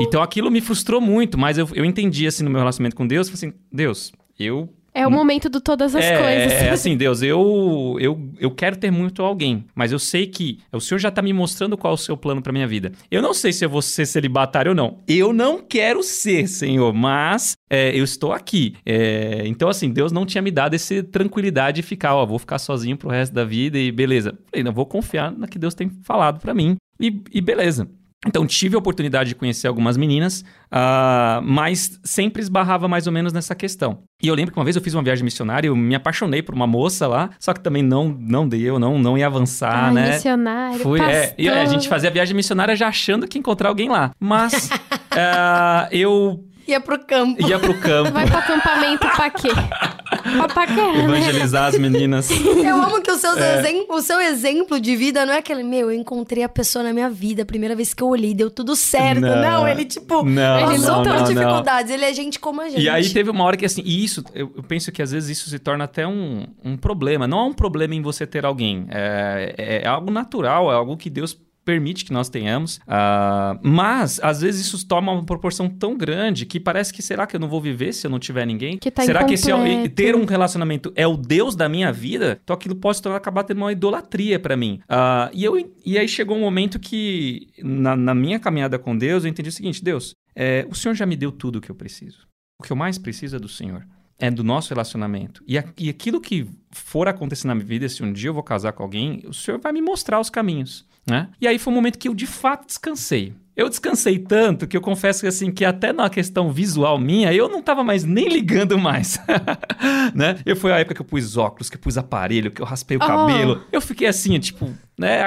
Então 0.00 0.22
aquilo 0.22 0.50
me 0.50 0.60
frustrou 0.60 1.00
muito, 1.00 1.38
mas 1.38 1.58
eu, 1.58 1.68
eu 1.74 1.84
entendi 1.84 2.26
assim 2.26 2.42
no 2.44 2.50
meu 2.50 2.60
relacionamento 2.60 2.96
com 2.96 3.06
Deus, 3.06 3.32
assim, 3.32 3.52
Deus, 3.70 4.12
eu 4.38 4.68
É 4.94 5.06
o 5.06 5.10
momento 5.10 5.48
de 5.48 5.60
todas 5.60 5.94
as 5.94 6.04
é, 6.04 6.18
coisas. 6.18 6.52
É 6.52 6.70
assim, 6.70 6.96
Deus, 6.98 7.22
eu, 7.22 7.96
eu, 7.98 8.30
eu 8.38 8.50
quero 8.50 8.76
ter 8.76 8.90
muito 8.90 9.22
alguém, 9.22 9.64
mas 9.74 9.90
eu 9.90 9.98
sei 9.98 10.26
que 10.26 10.58
o 10.70 10.80
Senhor 10.80 10.98
já 10.98 11.10
tá 11.10 11.22
me 11.22 11.32
mostrando 11.32 11.78
qual 11.78 11.92
é 11.92 11.94
o 11.94 11.98
seu 11.98 12.16
plano 12.16 12.42
pra 12.42 12.52
minha 12.52 12.66
vida. 12.66 12.92
Eu 13.10 13.22
não 13.22 13.32
sei 13.32 13.52
se 13.52 13.64
eu 13.64 13.70
vou 13.70 13.80
ser 13.80 14.06
celibatário 14.06 14.70
ou 14.70 14.76
não. 14.76 14.98
Eu 15.08 15.32
não 15.32 15.62
quero 15.62 16.02
ser, 16.02 16.46
Senhor, 16.46 16.92
mas 16.92 17.56
é, 17.70 17.98
eu 17.98 18.04
estou 18.04 18.32
aqui. 18.32 18.74
É, 18.84 19.42
então, 19.46 19.68
assim, 19.68 19.90
Deus 19.90 20.12
não 20.12 20.26
tinha 20.26 20.42
me 20.42 20.50
dado 20.50 20.74
essa 20.74 21.02
tranquilidade 21.02 21.76
de 21.76 21.82
ficar, 21.82 22.14
ó, 22.14 22.26
vou 22.26 22.38
ficar 22.38 22.58
sozinho 22.58 22.96
pro 22.96 23.08
resto 23.08 23.32
da 23.32 23.44
vida 23.44 23.78
e 23.78 23.90
beleza. 23.90 24.38
Falei, 24.50 24.62
não, 24.62 24.72
vou 24.72 24.84
confiar 24.84 25.32
na 25.32 25.48
que 25.48 25.58
Deus 25.58 25.74
tem 25.74 25.90
falado 26.02 26.38
pra 26.38 26.52
mim 26.52 26.76
e, 27.00 27.22
e 27.32 27.40
beleza. 27.40 27.88
Então, 28.26 28.46
tive 28.46 28.76
a 28.76 28.78
oportunidade 28.78 29.30
de 29.30 29.34
conhecer 29.34 29.66
algumas 29.66 29.96
meninas, 29.96 30.44
ah, 30.70 31.40
mas 31.42 31.98
sempre 32.04 32.40
esbarrava 32.40 32.86
mais 32.86 33.06
ou 33.08 33.12
menos 33.12 33.32
nessa 33.32 33.52
questão. 33.54 34.04
E 34.22 34.28
eu 34.28 34.34
lembro 34.34 34.52
que 34.52 34.58
uma 34.58 34.64
vez 34.64 34.76
eu 34.76 34.82
fiz 34.82 34.94
uma 34.94 35.02
viagem 35.02 35.24
missionária, 35.24 35.66
eu 35.66 35.74
me 35.74 35.94
apaixonei 35.96 36.40
por 36.40 36.54
uma 36.54 36.66
moça 36.66 37.08
lá, 37.08 37.30
só 37.40 37.52
que 37.52 37.60
também 37.60 37.82
não, 37.82 38.08
não 38.08 38.46
deu, 38.48 38.78
não, 38.78 38.96
não 38.96 39.18
ia 39.18 39.26
avançar, 39.26 39.92
né? 39.92 40.12
missionário, 40.12 40.78
Fui, 40.78 41.00
é, 41.00 41.34
e 41.36 41.48
a 41.48 41.64
gente 41.64 41.88
fazia 41.88 42.10
a 42.10 42.12
viagem 42.12 42.36
missionária 42.36 42.76
já 42.76 42.86
achando 42.86 43.26
que 43.26 43.38
ia 43.38 43.40
encontrar 43.40 43.68
alguém 43.68 43.88
lá. 43.88 44.12
Mas 44.20 44.70
ah, 45.10 45.88
eu 45.90 46.44
Ia 46.66 46.80
pro 46.80 46.98
campo. 47.04 47.46
ia 47.48 47.58
pro 47.58 47.74
campo 47.80 48.10
Vai 48.12 48.26
pro 48.26 48.38
acampamento 48.38 49.06
pra 49.16 49.30
quê? 49.30 49.48
pra 49.48 50.48
paquera, 50.48 50.92
né? 50.92 51.04
evangelizar 51.04 51.64
as 51.66 51.78
meninas. 51.78 52.30
Eu 52.30 52.76
amo 52.82 53.00
que 53.02 53.10
o 53.10 53.16
seu, 53.16 53.36
É. 53.38 53.58
exem- 53.58 53.86
o 53.88 54.00
seu 54.00 54.20
exemplo 54.20 54.80
de 54.80 54.94
vida 54.94 55.26
não 55.26 55.32
é 55.34 55.38
aquele, 55.38 55.62
meu, 55.62 55.90
eu 55.90 55.98
encontrei 55.98 56.44
a 56.44 56.48
pessoa 56.48 56.82
na 56.84 56.92
minha 56.92 57.10
vida, 57.10 57.42
a 57.42 57.46
primeira 57.46 57.74
vez 57.74 57.92
que 57.92 58.02
eu 58.02 58.08
olhei, 58.08 58.32
deu 58.34 58.50
tudo 58.50 58.76
certo. 58.76 59.20
Não, 59.20 59.40
Não. 59.42 59.68
ele, 59.68 59.84
tipo, 59.84 60.22
Não, 60.22 60.60
passou 60.68 61.02
não, 61.02 61.04
não. 61.04 61.24
dificuldades. 61.24 61.90
Ele 61.92 62.04
é 62.04 62.12
gente 62.14 62.38
como 62.38 62.60
a 62.60 62.68
gente. 62.68 62.80
E 62.82 62.88
aí 62.88 63.08
teve 63.10 63.30
uma 63.30 63.42
hora 63.44 63.56
que 63.56 63.64
assim, 63.66 63.82
e 63.84 64.04
isso, 64.04 64.22
eu, 64.34 64.52
eu 64.56 64.62
penso 64.62 64.92
que 64.92 65.02
às 65.02 65.10
vezes 65.10 65.38
isso 65.38 65.50
se 65.50 65.58
torna 65.58 65.84
até 65.84 66.06
um, 66.06 66.46
um 66.64 66.76
problema. 66.76 67.26
Não 67.26 67.38
é 67.40 67.44
um 67.44 67.52
problema 67.52 67.94
em 67.94 68.02
você 68.02 68.26
ter 68.26 68.44
alguém. 68.44 68.86
É, 68.90 69.82
é 69.84 69.88
algo 69.88 70.10
natural, 70.10 70.70
é 70.70 70.74
algo 70.74 70.96
que 70.96 71.10
Deus 71.10 71.36
permite 71.64 72.04
que 72.04 72.12
nós 72.12 72.28
tenhamos. 72.28 72.80
Ah, 72.86 73.58
mas, 73.62 74.18
às 74.22 74.40
vezes, 74.40 74.66
isso 74.66 74.86
toma 74.86 75.12
uma 75.12 75.24
proporção 75.24 75.68
tão 75.68 75.96
grande 75.96 76.44
que 76.46 76.58
parece 76.60 76.92
que 76.92 77.02
será 77.02 77.26
que 77.26 77.36
eu 77.36 77.40
não 77.40 77.48
vou 77.48 77.60
viver 77.60 77.92
se 77.92 78.06
eu 78.06 78.10
não 78.10 78.18
tiver 78.18 78.46
ninguém? 78.46 78.78
Que 78.78 78.90
tá 78.90 79.02
será 79.02 79.24
que 79.24 79.34
esse, 79.34 79.50
incompleto. 79.50 79.94
ter 79.94 80.14
um 80.16 80.24
relacionamento 80.24 80.92
é 80.96 81.06
o 81.06 81.16
Deus 81.16 81.54
da 81.56 81.68
minha 81.68 81.92
vida? 81.92 82.40
Então 82.42 82.54
aquilo 82.54 82.74
pode 82.76 83.00
tornar- 83.00 83.18
acabar 83.18 83.44
tendo 83.44 83.58
uma 83.58 83.72
idolatria 83.72 84.38
pra 84.38 84.56
mim. 84.56 84.80
Ah, 84.88 85.30
e, 85.32 85.44
eu, 85.44 85.56
e 85.84 85.98
aí 85.98 86.08
chegou 86.08 86.36
um 86.36 86.40
momento 86.40 86.78
que, 86.78 87.48
na, 87.62 87.94
na 87.96 88.14
minha 88.14 88.38
caminhada 88.40 88.78
com 88.78 88.96
Deus, 88.96 89.24
eu 89.24 89.30
entendi 89.30 89.48
o 89.48 89.52
seguinte: 89.52 89.82
Deus, 89.82 90.14
é, 90.34 90.66
o 90.70 90.74
Senhor 90.74 90.94
já 90.94 91.06
me 91.06 91.16
deu 91.16 91.30
tudo 91.32 91.56
o 91.56 91.60
que 91.60 91.70
eu 91.70 91.74
preciso. 91.74 92.26
O 92.60 92.64
que 92.64 92.72
eu 92.72 92.76
mais 92.76 92.98
preciso 92.98 93.36
é 93.36 93.38
do 93.38 93.48
Senhor. 93.48 93.86
É 94.18 94.30
do 94.30 94.44
nosso 94.44 94.68
relacionamento. 94.68 95.42
E, 95.48 95.58
a- 95.58 95.64
e 95.76 95.88
aquilo 95.88 96.20
que 96.20 96.46
for 96.70 97.08
acontecer 97.08 97.48
na 97.48 97.54
minha 97.56 97.66
vida, 97.66 97.88
se 97.88 98.02
um 98.04 98.12
dia 98.12 98.28
eu 98.30 98.34
vou 98.34 98.42
casar 98.42 98.72
com 98.72 98.82
alguém, 98.82 99.22
o 99.26 99.32
Senhor 99.34 99.58
vai 99.60 99.72
me 99.72 99.80
mostrar 99.82 100.20
os 100.20 100.30
caminhos. 100.30 100.86
Né? 101.06 101.28
E 101.40 101.48
aí 101.48 101.58
foi 101.58 101.72
um 101.72 101.76
momento 101.76 101.98
que 101.98 102.08
eu 102.08 102.14
de 102.14 102.26
fato 102.26 102.66
descansei. 102.66 103.34
eu 103.56 103.68
descansei 103.68 104.18
tanto 104.20 104.66
que 104.68 104.76
eu 104.76 104.80
confesso 104.80 105.20
que 105.20 105.26
assim 105.26 105.50
que 105.50 105.64
até 105.64 105.92
na 105.92 106.08
questão 106.08 106.50
visual 106.52 106.96
minha 106.98 107.32
eu 107.34 107.48
não 107.48 107.60
tava 107.60 107.82
mais 107.84 108.04
nem 108.04 108.28
ligando 108.28 108.78
mais, 108.78 109.18
né? 110.14 110.38
Eu 110.46 110.56
foi 110.56 110.72
a 110.72 110.78
época 110.78 110.94
que 110.94 111.00
eu 111.02 111.04
pus 111.04 111.36
óculos, 111.36 111.68
que 111.68 111.76
eu 111.76 111.80
pus 111.80 111.98
aparelho, 111.98 112.50
que 112.50 112.62
eu 112.62 112.66
raspei 112.66 112.96
o 112.96 113.00
Oh. 113.02 113.06
cabelo. 113.06 113.62
Eu 113.72 113.80
fiquei 113.80 114.06
assim, 114.06 114.38
tipo, 114.38 114.70
né? 114.98 115.18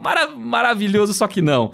mara- 0.00 0.34
maravilhoso, 0.34 1.12
só 1.12 1.26
que 1.28 1.42
não. 1.42 1.72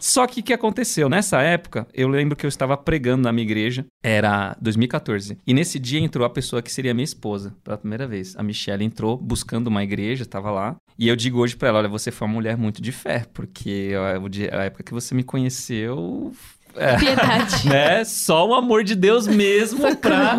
Só 0.00 0.26
que 0.26 0.40
o 0.40 0.42
que 0.42 0.52
aconteceu? 0.52 1.08
Nessa 1.08 1.40
época, 1.42 1.86
eu 1.92 2.08
lembro 2.08 2.36
que 2.36 2.46
eu 2.46 2.48
estava 2.48 2.76
pregando 2.76 3.22
na 3.24 3.32
minha 3.32 3.44
igreja, 3.44 3.84
era 4.02 4.56
2014. 4.60 5.38
E 5.46 5.52
nesse 5.54 5.78
dia 5.78 6.00
entrou 6.00 6.24
a 6.26 6.30
pessoa 6.30 6.62
que 6.62 6.72
seria 6.72 6.94
minha 6.94 7.04
esposa, 7.04 7.54
pela 7.64 7.76
primeira 7.78 8.06
vez. 8.06 8.34
A 8.36 8.42
Michelle 8.42 8.84
entrou 8.84 9.16
buscando 9.16 9.66
uma 9.68 9.82
igreja, 9.82 10.22
estava 10.22 10.50
lá. 10.50 10.76
E 10.98 11.08
eu 11.08 11.16
digo 11.16 11.40
hoje 11.40 11.56
pra 11.56 11.68
ela: 11.68 11.78
olha, 11.78 11.88
você 11.88 12.10
foi 12.10 12.26
uma 12.26 12.34
mulher 12.34 12.56
muito 12.56 12.80
de 12.80 12.92
fé, 12.92 13.24
porque 13.32 13.92
a 14.52 14.64
época 14.64 14.82
que 14.82 14.92
você 14.92 15.14
me 15.14 15.22
conheceu. 15.22 16.32
é, 16.74 16.96
Piedade. 16.96 17.68
né? 17.68 18.04
Só 18.04 18.48
o 18.48 18.54
amor 18.54 18.82
de 18.82 18.94
Deus 18.94 19.26
mesmo 19.26 19.96
pra. 19.96 20.38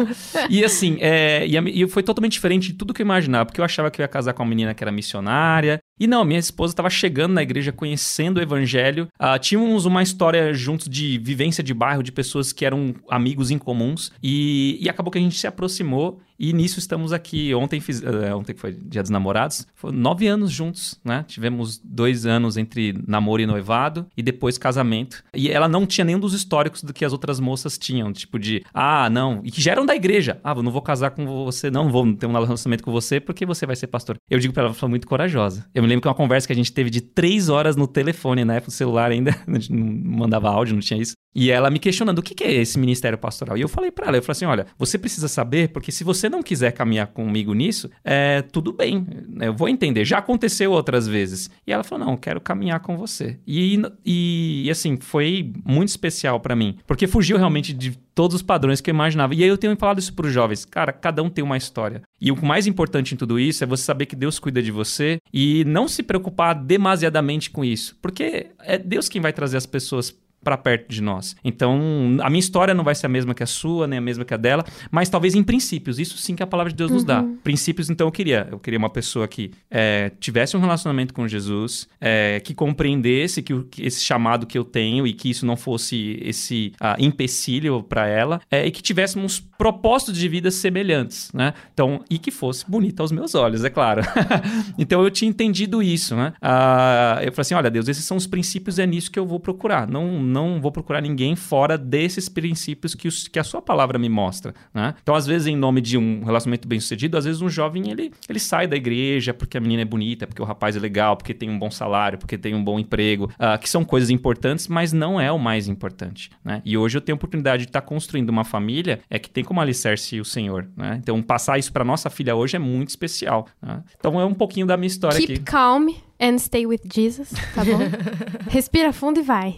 E 0.49 0.63
assim, 0.63 0.97
é, 0.99 1.45
e, 1.47 1.57
a 1.57 1.61
e 1.61 1.87
foi 1.87 2.03
totalmente 2.03 2.33
diferente 2.33 2.67
de 2.67 2.73
tudo 2.73 2.93
que 2.93 3.01
eu 3.01 3.05
imaginava, 3.05 3.45
porque 3.45 3.61
eu 3.61 3.65
achava 3.65 3.91
que 3.91 4.01
eu 4.01 4.03
ia 4.03 4.07
casar 4.07 4.33
com 4.33 4.43
uma 4.43 4.49
menina 4.49 4.73
que 4.73 4.83
era 4.83 4.91
missionária. 4.91 5.79
E 5.99 6.07
não, 6.07 6.23
minha 6.23 6.39
esposa 6.39 6.73
estava 6.73 6.89
chegando 6.89 7.33
na 7.33 7.41
igreja, 7.41 7.71
conhecendo 7.71 8.37
o 8.37 8.41
evangelho. 8.41 9.07
Ah, 9.17 9.39
tínhamos 9.39 9.85
uma 9.85 10.03
história 10.03 10.53
juntos 10.53 10.87
de 10.87 11.17
vivência 11.17 11.63
de 11.63 11.73
bairro, 11.73 12.03
de 12.03 12.11
pessoas 12.11 12.53
que 12.53 12.65
eram 12.65 12.93
amigos 13.09 13.51
em 13.51 13.57
comuns. 13.57 14.11
E, 14.21 14.77
e 14.79 14.89
acabou 14.89 15.11
que 15.11 15.17
a 15.17 15.21
gente 15.21 15.37
se 15.37 15.47
aproximou. 15.47 16.21
E 16.39 16.53
nisso 16.53 16.77
estamos 16.77 17.11
aqui. 17.11 17.53
Ontem, 17.55 17.79
fiz, 17.79 18.03
eh, 18.03 18.33
ontem 18.33 18.53
que 18.53 18.61
foi 18.61 18.71
Dia 18.71 19.01
dos 19.01 19.09
Namorados, 19.09 19.65
foi 19.73 19.91
nove 19.91 20.27
anos 20.27 20.51
juntos, 20.51 20.99
né? 21.03 21.25
Tivemos 21.27 21.81
dois 21.83 22.25
anos 22.25 22.57
entre 22.57 22.93
namoro 23.07 23.41
e 23.41 23.47
noivado 23.47 24.05
e 24.15 24.21
depois 24.21 24.57
casamento. 24.57 25.23
E 25.33 25.49
ela 25.49 25.67
não 25.67 25.85
tinha 25.85 26.05
nenhum 26.05 26.19
dos 26.19 26.33
históricos 26.33 26.83
do 26.83 26.93
que 26.93 27.03
as 27.03 27.11
outras 27.11 27.39
moças 27.39 27.77
tinham, 27.77 28.13
tipo 28.13 28.37
de, 28.37 28.63
ah, 28.73 29.09
não, 29.09 29.41
e 29.43 29.49
que 29.49 29.61
já 29.61 29.71
eram 29.71 29.85
da 29.85 29.95
igreja. 29.95 30.39
Ah, 30.43 30.53
não 30.53 30.71
vou 30.71 30.81
casar 30.81 31.11
com 31.11 31.25
você, 31.25 31.71
não, 31.71 31.89
vou 31.89 32.13
ter 32.13 32.27
um 32.27 32.33
relacionamento 32.33 32.83
com 32.83 32.91
você 32.91 33.19
porque 33.19 33.45
você 33.45 33.65
vai 33.65 33.75
ser 33.75 33.87
pastor. 33.87 34.17
Eu 34.29 34.37
digo 34.37 34.53
pra 34.53 34.61
ela, 34.61 34.69
ela 34.69 34.75
foi 34.75 34.89
muito 34.89 35.07
corajosa. 35.07 35.65
Eu 35.73 35.81
me 35.87 35.89
lembro 35.89 36.01
que 36.01 36.07
uma 36.07 36.13
conversa 36.13 36.45
que 36.45 36.53
a 36.53 36.55
gente 36.55 36.71
teve 36.71 36.89
de 36.89 37.01
três 37.01 37.49
horas 37.49 37.75
no 37.75 37.87
telefone, 37.87 38.43
na 38.43 38.55
época 38.55 38.69
o 38.69 38.73
celular 38.73 39.09
ainda, 39.09 39.31
a 39.47 39.53
gente 39.53 39.71
não 39.71 40.17
mandava 40.17 40.49
áudio, 40.49 40.73
não 40.75 40.81
tinha 40.81 41.01
isso. 41.01 41.13
E 41.37 41.51
ela 41.51 41.69
me 41.69 41.77
questionando 41.77 42.17
o 42.17 42.23
que 42.23 42.33
que 42.33 42.43
é 42.43 42.51
esse 42.51 42.79
ministério 42.79 43.15
pastoral. 43.15 43.55
E 43.55 43.61
eu 43.61 43.67
falei 43.67 43.91
pra 43.91 44.07
ela, 44.07 44.17
eu 44.17 44.23
falei 44.23 44.31
assim, 44.31 44.45
olha, 44.45 44.65
você 44.75 44.97
precisa 44.97 45.27
saber, 45.27 45.69
porque 45.69 45.91
se 45.91 46.03
você 46.03 46.27
não 46.27 46.41
quiser 46.41 46.71
caminhar 46.71 47.05
comigo 47.05 47.53
nisso, 47.53 47.91
é 48.03 48.41
tudo 48.41 48.73
bem, 48.73 49.05
eu 49.39 49.53
vou 49.53 49.69
entender. 49.69 50.03
Já 50.03 50.17
aconteceu 50.17 50.71
outras 50.71 51.07
vezes. 51.07 51.47
E 51.67 51.71
ela 51.71 51.83
falou, 51.83 52.07
não, 52.07 52.13
eu 52.13 52.17
quero 52.17 52.41
caminhar 52.41 52.79
com 52.79 52.97
você. 52.97 53.37
E, 53.45 53.79
e 54.03 54.67
assim, 54.71 54.97
foi 54.99 55.53
muito 55.63 55.89
especial 55.89 56.39
pra 56.39 56.55
mim, 56.55 56.79
porque 56.87 57.05
fugiu 57.05 57.37
realmente 57.37 57.71
de 57.71 57.95
todos 58.15 58.37
os 58.37 58.41
padrões 58.41 58.81
que 58.81 58.89
eu 58.89 58.95
imaginava. 58.95 59.35
E 59.35 59.43
aí 59.43 59.49
eu 59.49 59.59
tenho 59.59 59.77
falado 59.77 59.99
isso 59.99 60.15
pros 60.15 60.33
jovens, 60.33 60.65
cara, 60.65 60.91
cada 60.91 61.21
um 61.21 61.29
tem 61.29 61.43
uma 61.43 61.55
história. 61.55 62.01
E 62.19 62.31
o 62.31 62.45
mais 62.45 62.65
importante 62.65 63.13
em 63.13 63.17
tudo 63.17 63.39
isso 63.39 63.63
é 63.63 63.67
você 63.67 63.83
saber 63.83 64.07
que 64.07 64.15
Deus 64.15 64.39
cuida 64.39 64.59
de 64.59 64.71
você 64.71 65.19
e 65.31 65.63
não 65.65 65.87
se 65.87 66.01
preocupar 66.01 66.55
demasiadamente 66.55 67.51
com 67.51 67.63
isso, 67.63 67.95
porque 68.01 68.47
é 68.59 68.79
Deus 68.79 69.07
quem 69.07 69.21
vai 69.21 69.31
trazer 69.31 69.57
as 69.57 69.67
pessoas 69.67 70.15
para 70.43 70.57
perto 70.57 70.89
de 70.89 71.01
nós. 71.01 71.35
Então, 71.43 71.79
a 72.21 72.29
minha 72.29 72.39
história 72.39 72.73
não 72.73 72.83
vai 72.83 72.95
ser 72.95 73.05
a 73.05 73.09
mesma 73.09 73.33
que 73.33 73.43
a 73.43 73.45
sua, 73.45 73.85
nem 73.87 73.99
a 73.99 74.01
mesma 74.01 74.23
que 74.23 74.33
a 74.33 74.37
dela, 74.37 74.63
mas 74.89 75.09
talvez 75.09 75.35
em 75.35 75.43
princípios. 75.43 75.99
Isso 75.99 76.17
sim 76.17 76.35
que 76.35 76.43
a 76.43 76.47
palavra 76.47 76.71
de 76.71 76.77
Deus 76.77 76.91
nos 76.91 77.03
dá. 77.03 77.23
Princípios, 77.43 77.89
então, 77.89 78.07
eu 78.07 78.11
queria. 78.11 78.47
Eu 78.51 78.59
queria 78.59 78.77
uma 78.79 78.89
pessoa 78.89 79.27
que 79.27 79.51
é, 79.69 80.11
tivesse 80.19 80.55
um 80.55 80.59
relacionamento 80.59 81.13
com 81.13 81.27
Jesus, 81.27 81.87
é, 81.99 82.39
que 82.43 82.53
compreendesse 82.53 83.41
que, 83.41 83.53
o- 83.53 83.63
que 83.65 83.85
esse 83.85 84.03
chamado 84.03 84.45
que 84.45 84.57
eu 84.57 84.63
tenho 84.63 85.05
e 85.05 85.13
que 85.13 85.29
isso 85.29 85.45
não 85.45 85.57
fosse 85.57 86.17
esse 86.21 86.71
ah, 86.79 86.95
empecilho 86.99 87.83
para 87.83 88.07
ela, 88.07 88.39
é, 88.49 88.65
e 88.65 88.71
que 88.71 88.81
tivéssemos 88.81 89.39
propósitos 89.39 90.17
de 90.17 90.29
vida 90.29 90.49
semelhantes, 90.51 91.29
né? 91.33 91.53
Então, 91.73 92.01
e 92.09 92.17
que 92.17 92.31
fosse 92.31 92.69
bonita 92.69 93.01
aos 93.03 93.11
meus 93.11 93.35
olhos, 93.35 93.63
é 93.65 93.69
claro. 93.69 94.01
então, 94.77 95.03
eu 95.03 95.09
tinha 95.11 95.27
entendido 95.29 95.81
isso, 95.81 96.15
né? 96.15 96.33
Ah, 96.41 97.19
eu 97.21 97.31
falei 97.31 97.41
assim, 97.41 97.55
olha, 97.55 97.69
Deus, 97.69 97.87
esses 97.87 98.05
são 98.05 98.15
os 98.17 98.27
princípios, 98.27 98.79
é 98.79 98.85
nisso 98.85 99.11
que 99.11 99.19
eu 99.19 99.25
vou 99.25 99.39
procurar. 99.39 99.87
Não, 99.89 100.21
não 100.27 100.61
vou 100.61 100.71
procurar 100.71 101.01
ninguém 101.01 101.35
fora 101.35 101.77
desses 101.77 102.27
princípios 102.29 102.93
que, 102.93 103.07
os- 103.07 103.27
que 103.27 103.39
a 103.39 103.43
sua 103.43 103.61
palavra 103.61 103.97
me 103.97 104.09
mostra, 104.09 104.53
né? 104.73 104.93
Então, 105.01 105.15
às 105.15 105.25
vezes, 105.25 105.47
em 105.47 105.55
nome 105.55 105.81
de 105.81 105.97
um 105.97 106.23
relacionamento 106.23 106.67
bem 106.67 106.79
sucedido, 106.79 107.17
às 107.17 107.25
vezes 107.25 107.41
um 107.41 107.49
jovem, 107.49 107.89
ele, 107.89 108.11
ele 108.29 108.39
sai 108.39 108.67
da 108.67 108.75
igreja 108.75 109.33
porque 109.33 109.57
a 109.57 109.61
menina 109.61 109.81
é 109.81 109.85
bonita, 109.85 110.27
porque 110.27 110.41
o 110.41 110.45
rapaz 110.45 110.75
é 110.75 110.79
legal, 110.79 111.15
porque 111.17 111.33
tem 111.33 111.49
um 111.49 111.57
bom 111.57 111.71
salário, 111.71 112.17
porque 112.17 112.37
tem 112.37 112.53
um 112.53 112.63
bom 112.63 112.77
emprego, 112.79 113.31
ah, 113.39 113.57
que 113.57 113.69
são 113.69 113.83
coisas 113.85 114.09
importantes, 114.09 114.67
mas 114.67 114.93
não 114.93 115.19
é 115.19 115.31
o 115.31 115.39
mais 115.39 115.67
importante, 115.67 116.29
né? 116.43 116.61
E 116.65 116.77
hoje 116.77 116.97
eu 116.97 117.01
tenho 117.01 117.15
a 117.15 117.17
oportunidade 117.17 117.63
de 117.63 117.69
estar 117.69 117.81
construindo 117.81 118.29
uma 118.29 118.43
família 118.43 118.99
é 119.09 119.17
que 119.17 119.29
tem 119.29 119.43
como 119.43 119.61
alicerce 119.61 120.19
o 120.19 120.25
Senhor, 120.25 120.67
né? 120.75 120.97
Então, 121.01 121.21
passar 121.21 121.57
isso 121.57 121.71
para 121.71 121.83
nossa 121.83 122.09
filha 122.09 122.35
hoje 122.35 122.55
é 122.55 122.59
muito 122.59 122.89
especial, 122.89 123.47
né? 123.61 123.81
Então, 123.97 124.19
é 124.19 124.25
um 124.25 124.33
pouquinho 124.33 124.65
da 124.65 124.75
minha 124.77 124.87
história 124.87 125.17
Keep 125.17 125.33
aqui. 125.33 125.41
calm 125.43 125.87
and 126.19 126.37
stay 126.39 126.65
with 126.65 126.79
Jesus, 126.91 127.29
tá 127.53 127.63
bom? 127.63 127.77
Respira 128.49 128.91
fundo 128.91 129.19
e 129.19 129.23
vai. 129.23 129.55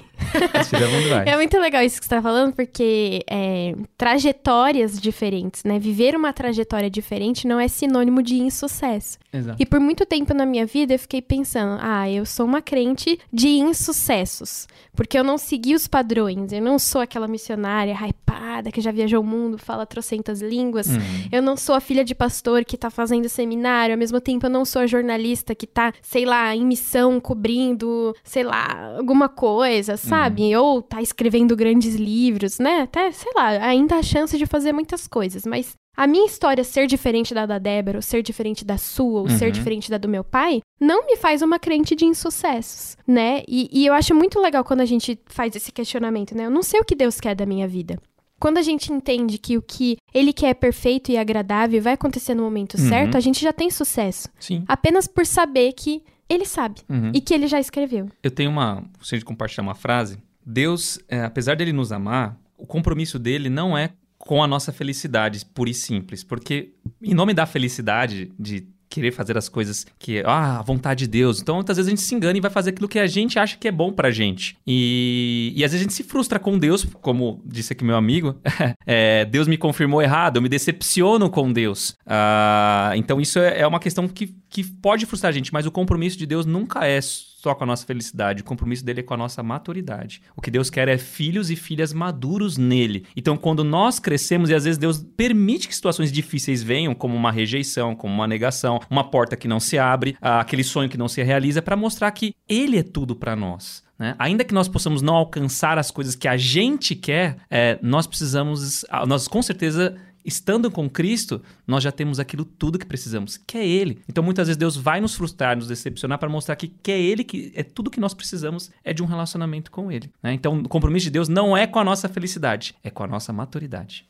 É 1.26 1.36
muito 1.36 1.58
legal 1.60 1.84
isso 1.84 2.00
que 2.00 2.06
você 2.06 2.16
tá 2.16 2.22
falando, 2.22 2.54
porque 2.54 3.24
é, 3.30 3.76
trajetórias 3.98 5.00
diferentes, 5.00 5.64
né? 5.64 5.80
Viver 5.80 6.16
uma 6.16 6.34
trajetória 6.34 6.90
diferente 6.90 7.48
não 7.48 7.60
é 7.60 7.68
sinônimo 7.68 8.22
de 8.22 8.36
insucesso. 8.36 9.18
Exato. 9.32 9.58
E 9.60 9.66
por 9.66 9.80
muito 9.80 10.06
tempo 10.06 10.34
na 10.34 10.46
minha 10.46 10.66
vida 10.66 10.94
eu 10.94 11.00
fiquei 11.00 11.22
pensando, 11.22 11.80
ah, 11.82 12.10
eu 12.10 12.26
sou 12.26 12.46
uma 12.46 12.62
crente 12.62 13.20
de 13.32 13.50
insucessos. 13.50 14.68
Porque 14.96 15.18
eu 15.18 15.24
não 15.24 15.38
segui 15.38 15.76
os 15.76 15.88
padrões. 15.88 16.52
Eu 16.52 16.62
não 16.62 16.78
sou 16.78 17.02
aquela 17.02 17.28
missionária 17.28 17.94
hypada 17.94 18.72
que 18.72 18.82
já 18.82 18.92
viajou 18.92 19.22
o 19.22 19.26
mundo, 19.26 19.58
fala 19.58 19.86
trocentas 19.86 20.42
línguas. 20.42 20.88
Uhum. 20.88 21.00
Eu 21.32 21.42
não 21.42 21.56
sou 21.56 21.76
a 21.76 21.80
filha 21.80 22.04
de 22.04 22.14
pastor 22.14 22.66
que 22.66 22.78
tá 22.78 22.90
fazendo 22.90 23.30
seminário, 23.30 23.94
ao 23.94 24.00
mesmo 24.00 24.20
tempo 24.20 24.46
eu 24.46 24.50
não 24.50 24.66
sou 24.66 24.82
a 24.82 24.88
jornalista 24.88 25.56
que 25.56 25.66
tá, 25.66 25.94
sei 26.02 26.26
lá, 26.26 26.56
em 26.56 26.66
missão 26.66 27.20
cobrindo, 27.20 28.16
sei 28.24 28.44
lá, 28.44 28.96
alguma 28.98 29.30
coisa, 29.30 29.96
sabe? 29.98 30.19
Ou 30.58 30.82
tá 30.82 31.02
escrevendo 31.02 31.56
grandes 31.56 31.96
livros, 31.96 32.60
né? 32.60 32.82
Até, 32.82 33.12
sei 33.12 33.32
lá, 33.36 33.48
ainda 33.66 33.96
há 33.96 34.04
chance 34.04 34.38
de 34.38 34.46
fazer 34.46 34.74
muitas 34.74 35.08
coisas, 35.08 35.46
mas 35.46 35.74
a 35.96 36.08
minha 36.08 36.26
história 36.26 36.64
ser 36.64 36.88
diferente 36.88 37.34
da 37.34 37.46
da 37.46 37.58
Débora, 37.60 37.98
ou 37.98 38.02
ser 38.02 38.22
diferente 38.24 38.64
da 38.66 38.78
sua, 38.78 39.22
ou 39.22 39.28
Uhum. 39.30 39.38
ser 39.38 39.52
diferente 39.52 39.90
da 39.90 39.98
do 39.98 40.08
meu 40.08 40.24
pai, 40.24 40.62
não 40.80 41.06
me 41.06 41.18
faz 41.18 41.42
uma 41.42 41.60
crente 41.60 41.96
de 41.96 42.06
insucessos, 42.06 42.96
né? 43.08 43.44
E, 43.48 43.70
e 43.72 43.86
eu 43.86 43.94
acho 43.94 44.14
muito 44.16 44.40
legal 44.40 44.64
quando 44.64 44.82
a 44.82 44.86
gente 44.86 45.20
faz 45.28 45.56
esse 45.56 45.72
questionamento, 45.72 46.36
né? 46.36 46.46
Eu 46.46 46.52
não 46.52 46.64
sei 46.64 46.80
o 46.80 46.86
que 46.86 46.96
Deus 46.96 47.20
quer 47.20 47.36
da 47.36 47.46
minha 47.46 47.68
vida. 47.68 48.00
Quando 48.40 48.58
a 48.58 48.62
gente 48.62 48.94
entende 48.94 49.38
que 49.38 49.58
o 49.58 49.62
que 49.62 49.98
ele 50.14 50.32
quer 50.32 50.48
é 50.52 50.54
perfeito 50.54 51.12
e 51.12 51.18
agradável 51.18 51.78
e 51.78 51.82
vai 51.82 51.94
acontecer 51.94 52.34
no 52.34 52.44
momento 52.44 52.76
Uhum. 52.76 52.88
certo, 52.88 53.18
a 53.18 53.20
gente 53.20 53.42
já 53.42 53.52
tem 53.52 53.70
sucesso. 53.70 54.30
Sim. 54.40 54.64
Apenas 54.66 55.08
por 55.08 55.26
saber 55.26 55.74
que 55.74 56.02
ele 56.30 56.46
sabe 56.46 56.82
Uhum. 56.88 57.12
e 57.14 57.20
que 57.20 57.34
ele 57.34 57.48
já 57.48 57.60
escreveu. 57.60 58.10
Eu 58.24 58.32
tenho 58.32 58.50
uma. 58.52 58.84
Se 59.02 59.16
a 59.16 59.18
gente 59.18 59.26
compartilhar 59.26 59.64
uma 59.64 59.76
frase, 59.76 60.20
Deus, 60.46 61.00
é, 61.08 61.22
apesar 61.24 61.56
dele 61.56 61.74
nos 61.74 61.92
amar, 61.92 62.38
o 62.58 62.66
compromisso 62.66 63.18
dele 63.20 63.50
não 63.50 63.78
é 63.78 63.92
com 64.18 64.44
a 64.44 64.48
nossa 64.48 64.72
felicidade, 64.72 65.46
pura 65.46 65.70
e 65.70 65.74
simples. 65.74 66.24
Porque, 66.24 66.74
em 67.02 67.14
nome 67.14 67.34
da 67.34 67.46
felicidade, 67.46 68.32
de 68.38 68.68
querer 68.90 69.12
fazer 69.12 69.38
as 69.38 69.48
coisas 69.48 69.86
que, 69.98 70.22
ah, 70.26 70.60
a 70.60 70.62
vontade 70.62 71.06
de 71.06 71.08
Deus. 71.08 71.42
Então, 71.42 71.56
muitas 71.56 71.78
vezes 71.78 71.88
a 71.88 71.92
gente 71.92 72.02
se 72.02 72.16
engana 72.16 72.38
e 72.38 72.42
vai 72.42 72.52
fazer 72.52 72.72
aquilo 72.72 72.88
que 72.88 73.00
a 73.00 73.08
gente 73.08 73.38
acha 73.38 73.58
que 73.58 73.68
é 73.68 73.72
bom 73.72 73.94
pra 73.94 74.12
gente. 74.12 74.58
E, 74.66 75.54
e 75.56 75.64
às 75.64 75.72
vezes 75.72 75.86
a 75.86 75.90
gente 75.90 75.94
se 75.94 76.04
frustra 76.04 76.40
com 76.40 76.58
Deus, 76.58 76.86
como 77.02 77.42
disse 77.46 77.74
aqui 77.74 77.84
meu 77.84 77.96
amigo, 77.96 78.36
é, 78.86 79.26
Deus 79.26 79.48
me 79.48 79.58
confirmou 79.58 80.02
errado, 80.02 80.38
eu 80.38 80.42
me 80.42 80.50
decepciono 80.50 81.30
com 81.30 81.52
Deus. 81.52 81.96
Ah, 82.06 82.92
então, 82.96 83.22
isso 83.22 83.40
é, 83.40 83.60
é 83.60 83.68
uma 83.68 83.80
questão 83.80 84.08
que, 84.08 84.36
que 84.50 84.64
pode 84.64 85.06
frustrar 85.06 85.30
a 85.30 85.34
gente, 85.34 85.54
mas 85.54 85.66
o 85.66 85.72
compromisso 85.72 86.18
de 86.18 86.26
Deus 86.26 86.46
nunca 86.46 86.86
é 86.86 87.00
só 87.42 87.56
com 87.56 87.64
a 87.64 87.68
nossa 87.68 87.86
felicidade. 87.86 88.42
O 88.42 88.46
compromisso 88.46 88.84
dele 88.84 89.00
é 89.00 89.04
com 89.04 89.14
a 89.14 89.18
nossa 89.18 89.42
maturidade. 89.42 90.22
O 90.36 90.42
que 90.42 90.52
Deus 90.52 90.70
quer 90.70 90.90
é 90.90 90.98
filhos 90.98 91.50
e 91.50 91.56
filhas 91.56 91.94
maduros 91.94 92.58
nele. 92.58 93.06
Então, 93.16 93.38
quando 93.38 93.64
nós 93.64 93.98
crescemos, 93.98 94.50
e 94.50 94.54
às 94.54 94.66
vezes 94.66 94.78
Deus 94.78 95.02
permite 95.16 95.68
que 95.68 95.76
situações 95.76 96.12
difíceis 96.12 96.62
venham, 96.62 96.94
como 96.94 97.16
uma 97.16 97.32
rejeição, 97.32 97.96
como 97.96 98.14
uma 98.14 98.28
negação, 98.28 98.82
uma 98.90 99.10
porta 99.10 99.38
que 99.38 99.48
não 99.48 99.60
se 99.60 99.78
abre, 99.78 100.18
ah, 100.22 100.42
aquele 100.42 100.66
sonho 100.66 100.90
que 100.90 100.98
não 100.98 101.08
se 101.08 101.24
realiza, 101.24 101.62
para 101.62 101.78
mostrar 101.78 102.12
que 102.12 102.34
ele 102.48 102.78
é 102.78 102.84
tudo 102.84 103.16
para 103.16 103.38
nós. 103.38 103.84
né? 103.98 104.16
Ainda 104.20 104.44
que 104.44 104.54
nós 104.54 104.68
possamos 104.68 105.02
não 105.02 105.16
alcançar 105.16 105.78
as 105.78 105.92
coisas 105.92 106.16
que 106.16 106.28
a 106.28 106.36
gente 106.36 106.94
quer, 106.94 107.38
é, 107.50 107.80
nós 107.82 108.06
precisamos, 108.06 108.84
ah, 108.90 109.06
nós 109.06 109.30
com 109.30 109.42
certeza 109.42 109.96
estando 110.30 110.72
com 110.72 110.90
Cristo, 110.90 111.42
nós 111.68 111.84
já 111.84 111.92
temos 111.92 112.20
aquilo 112.20 112.46
tudo 112.46 112.80
que 112.80 112.86
precisamos, 112.86 113.38
que 113.38 113.58
é 113.58 113.68
Ele. 113.68 114.02
Então, 114.08 114.24
muitas 114.24 114.48
vezes 114.48 114.58
Deus 114.58 114.78
vai 114.78 115.02
nos 115.02 115.16
frustrar, 115.16 115.58
nos 115.58 115.68
decepcionar 115.68 116.18
para 116.18 116.30
mostrar 116.30 116.56
que, 116.56 116.68
que 116.68 116.92
é 116.92 117.00
Ele 117.00 117.24
que 117.24 117.52
é 117.56 117.64
tudo 117.64 117.90
que 117.90 118.00
nós 118.00 118.14
precisamos 118.14 118.72
é 118.84 118.94
de 118.94 119.04
um 119.04 119.06
relacionamento 119.06 119.70
com 119.70 119.92
Ele. 119.92 120.10
né? 120.24 120.34
Então, 120.34 120.60
o 120.60 120.70
compromisso 120.70 121.06
de 121.06 121.12
Deus 121.12 121.28
não 121.28 121.58
é 121.58 121.68
com 121.68 121.80
a 121.80 121.84
nossa 121.84 122.08
felicidade, 122.08 122.76
é 122.84 122.90
com 122.90 123.04
a 123.04 123.08
nossa 123.08 123.34
maturidade. 123.34 124.06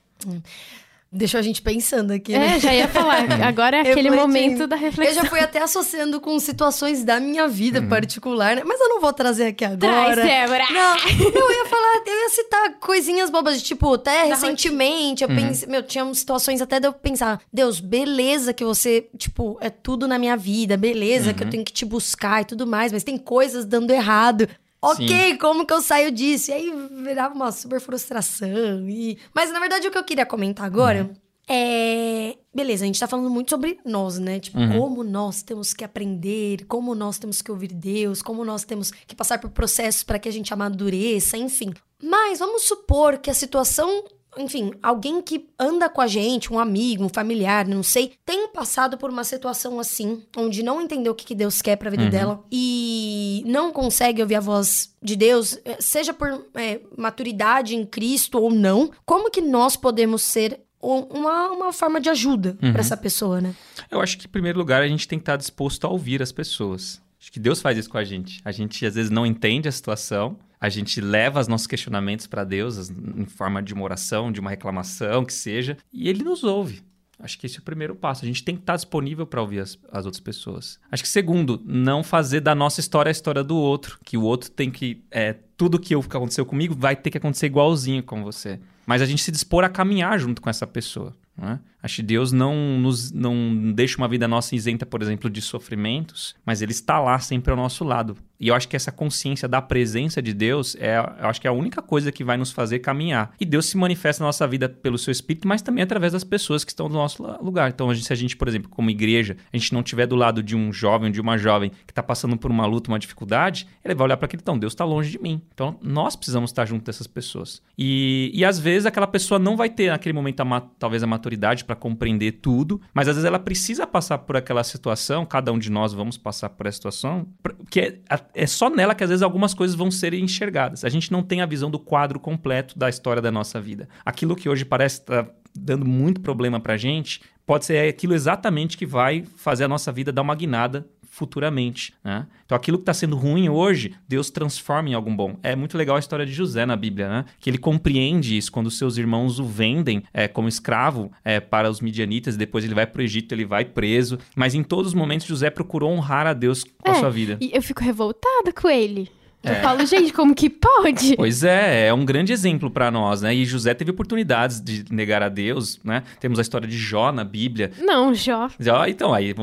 Deixou 1.12 1.40
a 1.40 1.42
gente 1.42 1.62
pensando 1.62 2.12
aqui, 2.12 2.32
né? 2.34 2.56
É, 2.56 2.60
já 2.60 2.74
ia 2.74 2.88
falar. 2.88 3.24
Agora 3.44 3.78
é 3.78 3.92
aquele 3.92 4.12
momento 4.12 4.68
da 4.68 4.76
Eu 4.76 4.80
reflexão. 4.82 5.24
já 5.24 5.30
fui 5.30 5.40
até 5.40 5.62
associando 5.62 6.22
com 6.22 6.38
situações 6.40 7.04
da 7.04 7.20
minha 7.20 7.48
vida 7.48 7.80
Uhum. 7.80 7.90
particular, 7.90 8.56
né? 8.56 8.64
Mas 8.66 8.80
eu 8.80 8.90
não 8.90 9.02
vou 9.02 9.12
trazer 9.14 9.48
aqui 9.48 9.66
Traz, 9.68 9.84
agora. 9.84 10.24
Débora! 10.24 10.64
Não, 10.72 10.98
eu 10.98 11.52
ia 11.52 11.66
falar, 11.66 12.04
eu 12.06 12.14
ia 12.24 12.30
citar 12.30 12.74
coisinhas 12.80 13.30
bobas, 13.30 13.58
de, 13.58 13.64
tipo, 13.64 13.94
até 13.94 14.24
Da 14.24 14.36
recentemente, 14.36 15.24
eu 15.24 15.30
pensei, 15.30 15.68
meu, 15.68 15.82
tinha 15.84 16.12
situações 16.14 16.62
até 16.62 16.80
de 16.80 16.88
eu 16.88 16.94
pensar, 16.94 17.40
Deus, 17.52 17.80
beleza 17.80 18.54
que 18.54 18.64
você, 18.64 19.08
tipo, 19.18 19.58
é 19.62 19.70
tudo 19.70 20.08
na 20.08 20.18
minha 20.20 20.38
vida, 20.38 20.78
beleza 20.78 21.34
que 21.34 21.44
eu 21.44 21.50
tenho 21.50 21.66
que 21.66 21.74
te 21.74 21.86
buscar 21.86 22.42
e 22.42 22.46
tudo 22.46 22.68
mais, 22.68 22.92
mas 22.92 23.04
tem 23.04 23.18
coisas 23.18 23.66
dando 23.66 23.92
errado. 23.92 24.48
Ok, 24.82 25.38
como 25.38 25.66
que 25.66 25.74
eu 25.74 25.82
saio 25.82 26.12
disso? 26.12 26.52
E 26.52 26.54
aí 26.54 26.74
virava 27.04 27.34
uma 27.36 27.52
super 27.52 27.82
frustração. 27.82 28.90
E... 28.90 29.18
Mas 29.34 29.52
na 29.52 29.60
verdade 29.60 29.88
o 29.88 29.92
que 29.92 29.98
eu 29.98 30.04
queria 30.04 30.26
comentar 30.26 30.66
agora 30.66 31.12
é. 31.50 32.38
Beleza, 32.54 32.84
a 32.84 32.88
gente 32.88 33.00
tá 33.00 33.08
falando 33.08 33.30
muito 33.30 33.50
sobre 33.50 33.80
nós, 33.86 34.20
né? 34.20 34.40
Tipo, 34.40 34.60
Uhum. 34.60 34.80
como 34.80 35.04
nós 35.04 35.42
temos 35.42 35.74
que 35.74 35.84
aprender, 35.84 36.66
como 36.66 36.94
nós 36.94 37.18
temos 37.18 37.42
que 37.42 37.52
ouvir 37.52 37.74
Deus, 37.74 38.22
como 38.22 38.46
nós 38.46 38.64
temos 38.64 38.92
que 38.92 39.16
passar 39.16 39.40
por 39.40 39.50
processos 39.50 40.04
para 40.04 40.20
que 40.20 40.30
a 40.30 40.32
gente 40.32 40.54
amadureça, 40.54 41.38
enfim. 41.38 41.74
Mas 42.02 42.40
vamos 42.40 42.64
supor 42.64 43.18
que 43.18 43.30
a 43.30 43.34
situação. 43.34 44.04
Enfim, 44.38 44.72
alguém 44.84 45.22
que 45.22 45.50
anda 45.60 45.90
com 45.90 46.02
a 46.02 46.08
gente, 46.08 46.54
um 46.54 46.60
amigo, 46.60 47.04
um 47.04 47.10
familiar, 47.10 47.68
não 47.68 47.82
sei, 47.82 48.14
tem 48.26 48.48
passado 48.50 48.98
por 48.98 49.10
uma 49.10 49.24
situação 49.24 49.80
assim, 49.80 50.24
onde 50.38 50.62
não 50.62 50.80
entendeu 50.82 51.12
o 51.14 51.16
que 51.16 51.26
que 51.26 51.36
Deus 51.36 51.62
quer 51.62 51.76
pra 51.78 51.90
vida 51.90 52.04
Uhum. 52.04 52.10
dela 52.10 52.44
e 52.52 53.44
não 53.46 53.72
consegue 53.72 54.22
ouvir 54.22 54.36
a 54.36 54.40
voz 54.40 54.94
de 55.02 55.16
Deus, 55.16 55.58
eh, 55.66 55.78
seja 55.80 56.14
por 56.14 56.46
eh, 56.56 56.80
maturidade 56.98 57.76
em 57.76 57.86
Cristo 57.86 58.40
ou 58.40 58.52
não, 58.52 58.92
como 59.06 59.32
que 59.32 59.42
nós 59.42 59.76
podemos 59.76 60.22
ser 60.22 60.62
um- 60.82 61.08
uma, 61.20 61.50
uma 61.52 61.74
forma 61.74 62.00
de 62.00 62.10
ajuda 62.10 62.58
Uhum. 62.62 62.72
pra 62.72 62.82
essa 62.82 62.96
pessoa, 62.96 63.42
né? 63.42 63.54
Eu 63.92 64.00
acho 64.00 64.18
que, 64.18 64.28
em 64.28 64.30
primeiro 64.30 64.58
lugar, 64.60 64.82
a 64.82 64.88
gente 64.88 65.08
tem 65.08 65.20
que 65.20 65.24
estar 65.24 65.36
disposto 65.38 65.86
a 65.86 65.90
ouvir 65.90 66.22
as 66.22 66.32
pessoas. 66.32 67.02
Acho 67.20 67.32
que 67.32 67.40
Deus 67.40 67.62
faz 67.62 67.78
isso 67.78 67.90
com 67.90 67.98
a 67.98 68.04
gente. 68.04 68.42
A 68.46 68.52
gente, 68.52 68.86
às 68.86 68.96
vezes, 68.96 69.12
não 69.12 69.26
entende 69.26 69.68
a 69.68 69.72
situação, 69.72 70.38
a 70.60 70.70
gente 70.70 71.02
leva 71.02 71.40
os 71.40 71.48
nossos 71.48 71.68
questionamentos 71.68 72.28
para 72.28 72.44
Deus 72.44 72.90
em 72.90 73.26
forma 73.26 73.62
de 73.62 73.74
uma 73.74 73.84
oração, 73.84 74.32
de 74.32 74.40
uma 74.40 74.50
reclamação, 74.50 75.26
que 75.26 75.34
seja, 75.34 75.78
e 75.92 76.08
Ele 76.10 76.24
nos 76.24 76.44
ouve. 76.44 76.82
Acho 77.22 77.38
que 77.38 77.46
esse 77.46 77.58
é 77.58 77.60
o 77.60 77.64
primeiro 77.64 77.94
passo. 77.96 78.24
A 78.24 78.28
gente 78.28 78.42
tem 78.46 78.56
que 78.56 78.62
estar 78.62 78.78
disponível 78.78 79.28
para 79.28 79.42
ouvir 79.42 79.60
as, 79.60 79.78
as 79.92 80.06
outras 80.06 80.22
pessoas. 80.22 80.80
Acho 80.90 81.04
que, 81.04 81.10
segundo, 81.10 81.62
não 81.66 82.02
fazer 82.02 82.40
da 82.40 82.56
nossa 82.56 82.80
história 82.80 83.10
a 83.10 83.12
história 83.12 83.44
do 83.44 83.58
outro. 83.58 84.00
Que 84.06 84.16
o 84.16 84.22
outro 84.24 84.50
tem 84.50 84.72
que. 84.72 85.04
É, 85.12 85.34
tudo 85.58 85.78
que 85.78 85.94
eu- 85.94 86.02
que 86.02 86.16
aconteceu 86.16 86.46
comigo 86.46 86.74
vai 86.74 86.96
ter 86.96 87.10
que 87.10 87.18
acontecer 87.18 87.48
igualzinho 87.48 88.02
com 88.02 88.24
você. 88.24 88.58
Mas 88.86 89.02
a 89.02 89.06
gente 89.06 89.22
se 89.22 89.32
dispor 89.34 89.66
a 89.66 89.70
caminhar 89.70 90.18
junto 90.18 90.42
com 90.42 90.50
essa 90.50 90.66
pessoa. 90.66 91.14
não 91.38 91.50
é? 91.50 91.60
Acho 91.82 91.98
que 91.98 92.04
Deus 92.04 92.32
não 92.32 92.80
nos 92.80 93.12
não 93.12 93.72
deixa 93.74 93.98
uma 93.98 94.08
vida 94.08 94.28
nossa 94.28 94.56
isenta, 94.56 94.86
por 94.86 95.02
exemplo, 95.02 95.30
de 95.30 95.42
sofrimentos, 95.42 96.36
mas 96.46 96.62
Ele 96.62 96.72
está 96.72 97.00
lá 97.00 97.20
sempre 97.20 97.52
ao 97.52 97.58
nosso 97.58 97.84
lado. 97.84 98.18
E 98.40 98.48
eu 98.48 98.56
acho 98.56 98.68
que 98.70 98.76
essa 98.76 98.92
consciência 98.92 99.48
da 99.48 99.62
presença 99.62 100.22
de 100.22 100.34
Deus 100.34 100.76
é, 100.80 100.98
eu 100.98 101.28
acho 101.28 101.42
que 101.42 101.48
é 101.48 101.50
a 101.50 101.54
única 101.54 101.82
coisa 101.82 102.12
que 102.12 102.24
vai 102.24 102.38
nos 102.38 102.52
fazer 102.52 102.80
caminhar. 102.80 103.34
E 103.40 103.46
Deus 103.46 103.66
se 103.66 103.76
manifesta 103.78 104.24
na 104.24 104.30
nossa 104.30 104.48
vida 104.48 104.70
pelo 104.70 104.98
seu 104.98 105.12
Espírito, 105.12 105.48
mas 105.48 105.62
também 105.62 105.84
através 105.84 106.14
das 106.14 106.24
pessoas 106.24 106.64
que 106.64 106.72
estão 106.72 106.88
do 106.88 106.94
nosso 106.94 107.22
lugar. 107.44 107.70
Então, 107.70 107.94
se 107.94 108.14
a 108.14 108.16
gente, 108.16 108.38
por 108.38 108.48
exemplo, 108.48 108.70
como 108.70 108.90
igreja, 108.90 109.36
a 109.52 109.58
gente 109.58 109.74
não 109.74 109.82
estiver 109.82 110.06
do 110.06 110.16
lado 110.16 110.42
de 110.42 110.56
um 110.56 110.72
jovem, 110.72 111.12
de 111.12 111.20
uma 111.20 111.38
jovem 111.38 111.70
que 111.86 111.92
está 111.92 112.02
passando 112.02 112.38
por 112.38 112.50
uma 112.50 112.66
luta, 112.66 112.90
uma 112.90 113.00
dificuldade, 113.00 113.68
ele 113.84 113.94
vai 113.94 114.06
olhar 114.06 114.16
para 114.16 114.26
aquele, 114.26 114.42
então, 114.42 114.58
Deus 114.58 114.72
está 114.72 114.86
longe 114.86 115.12
de 115.12 115.20
mim. 115.20 115.42
Então, 115.54 115.78
nós 115.82 116.16
precisamos 116.16 116.52
estar 116.52 116.66
junto 116.66 116.86
dessas 116.86 117.08
pessoas. 117.08 117.62
E, 117.78 118.32
e 118.34 118.46
às 118.46 118.58
vezes 118.58 118.86
aquela 118.86 119.08
pessoa 119.08 119.38
não 119.38 119.58
vai 119.58 119.70
ter 119.70 119.90
naquele 119.90 120.14
momento 120.14 120.40
a 120.42 120.62
talvez 120.80 121.04
a 121.04 121.08
maturidade 121.08 121.66
para 121.70 121.76
compreender 121.76 122.32
tudo, 122.42 122.82
mas 122.92 123.08
às 123.08 123.16
vezes 123.16 123.28
ela 123.28 123.38
precisa 123.38 123.86
passar 123.86 124.18
por 124.18 124.36
aquela 124.36 124.64
situação, 124.64 125.24
cada 125.24 125.54
um 125.54 125.60
de 125.60 125.70
nós 125.70 125.94
vamos 125.94 126.18
passar 126.18 126.50
por 126.50 126.66
essa 126.66 126.78
situação, 126.78 127.28
que 127.70 127.80
é, 127.80 128.00
é 128.34 128.48
só 128.48 128.72
nela 128.72 128.96
que 128.96 129.04
às 129.04 129.10
vezes 129.12 129.22
algumas 129.22 129.54
coisas 129.54 129.76
vão 129.76 129.92
ser 129.92 130.16
enxergadas. 130.16 130.84
A 130.84 130.90
gente 130.90 131.12
não 131.12 131.22
tem 131.22 131.42
a 131.42 131.46
visão 131.46 131.70
do 131.70 131.78
quadro 131.78 132.20
completo 132.20 132.78
da 132.78 132.90
história 132.90 133.22
da 133.22 133.32
nossa 133.32 133.62
vida. 133.62 133.88
Aquilo 134.04 134.36
que 134.36 134.50
hoje 134.50 134.66
parece 134.66 135.02
estar 135.02 135.30
dando 135.56 135.86
muito 135.86 136.22
problema 136.22 136.60
pra 136.60 136.76
gente, 136.76 137.22
pode 137.46 137.66
ser 137.66 137.88
aquilo 137.88 138.16
exatamente 138.16 138.76
que 138.76 138.88
vai 138.88 139.24
fazer 139.38 139.66
a 139.66 139.68
nossa 139.68 139.92
vida 139.92 140.12
dar 140.12 140.24
uma 140.24 140.34
guinada 140.34 140.88
futuramente. 141.10 141.94
Né? 142.04 142.26
Então, 142.46 142.56
aquilo 142.56 142.78
que 142.78 142.84
está 142.84 142.94
sendo 142.94 143.16
ruim 143.18 143.50
hoje, 143.50 143.94
Deus 144.08 144.30
transforma 144.30 144.90
em 144.90 144.94
algo 144.94 145.12
bom. 145.12 145.38
É 145.44 145.56
muito 145.56 145.78
legal 145.78 145.96
a 145.96 146.00
história 146.00 146.26
de 146.26 146.32
José 146.32 146.66
na 146.66 146.76
Bíblia, 146.76 147.10
né? 147.10 147.26
Que 147.40 147.50
ele 147.50 147.58
compreende 147.58 148.38
isso 148.38 148.52
quando 148.52 148.72
seus 148.72 148.98
irmãos 148.98 149.40
o 149.40 149.44
vendem 149.44 150.04
é, 150.14 150.28
como 150.28 150.48
escravo 150.48 151.12
é, 151.26 151.40
para 151.40 151.70
os 151.70 151.82
midianitas, 151.82 152.38
depois 152.38 152.64
ele 152.64 152.74
vai 152.76 152.86
para 152.88 153.00
o 153.00 153.04
Egito, 153.04 153.34
ele 153.34 153.46
vai 153.46 153.66
preso. 153.66 154.18
Mas 154.36 154.56
em 154.56 154.64
todos 154.64 154.88
os 154.88 154.94
momentos, 154.94 155.28
José 155.28 155.50
procurou 155.50 155.92
honrar 155.92 156.28
a 156.28 156.34
Deus 156.34 156.64
com 156.64 156.90
a 156.92 156.96
É, 156.96 157.00
sua 157.00 157.10
vida. 157.10 157.38
E 157.42 157.52
eu 157.54 157.62
fico 157.62 157.84
revoltada 157.84 158.54
com 158.54 158.70
ele. 158.70 159.10
Eu 159.42 159.54
É. 159.54 159.62
falo, 159.62 159.86
gente, 159.86 160.12
como 160.12 160.36
que 160.36 160.50
pode? 160.50 161.16
Pois 161.16 161.44
é, 161.46 161.88
é 161.88 161.94
um 161.94 162.04
grande 162.04 162.34
exemplo 162.34 162.70
para 162.70 162.92
nós, 162.92 163.22
né? 163.22 163.34
E 163.34 163.46
José 163.46 163.74
teve 163.74 163.92
oportunidades 163.92 164.60
de 164.60 164.84
negar 164.94 165.24
a 165.24 165.30
Deus, 165.30 165.80
né? 165.84 166.04
Temos 166.20 166.40
a 166.40 166.42
história 166.42 166.68
de 166.68 166.78
Jó 166.78 167.12
na 167.12 167.24
Bíblia. 167.24 167.72
Não, 167.80 168.14
Jó. 168.14 168.50
Ah, 168.82 168.90
então, 168.90 169.14
aí, 169.14 169.34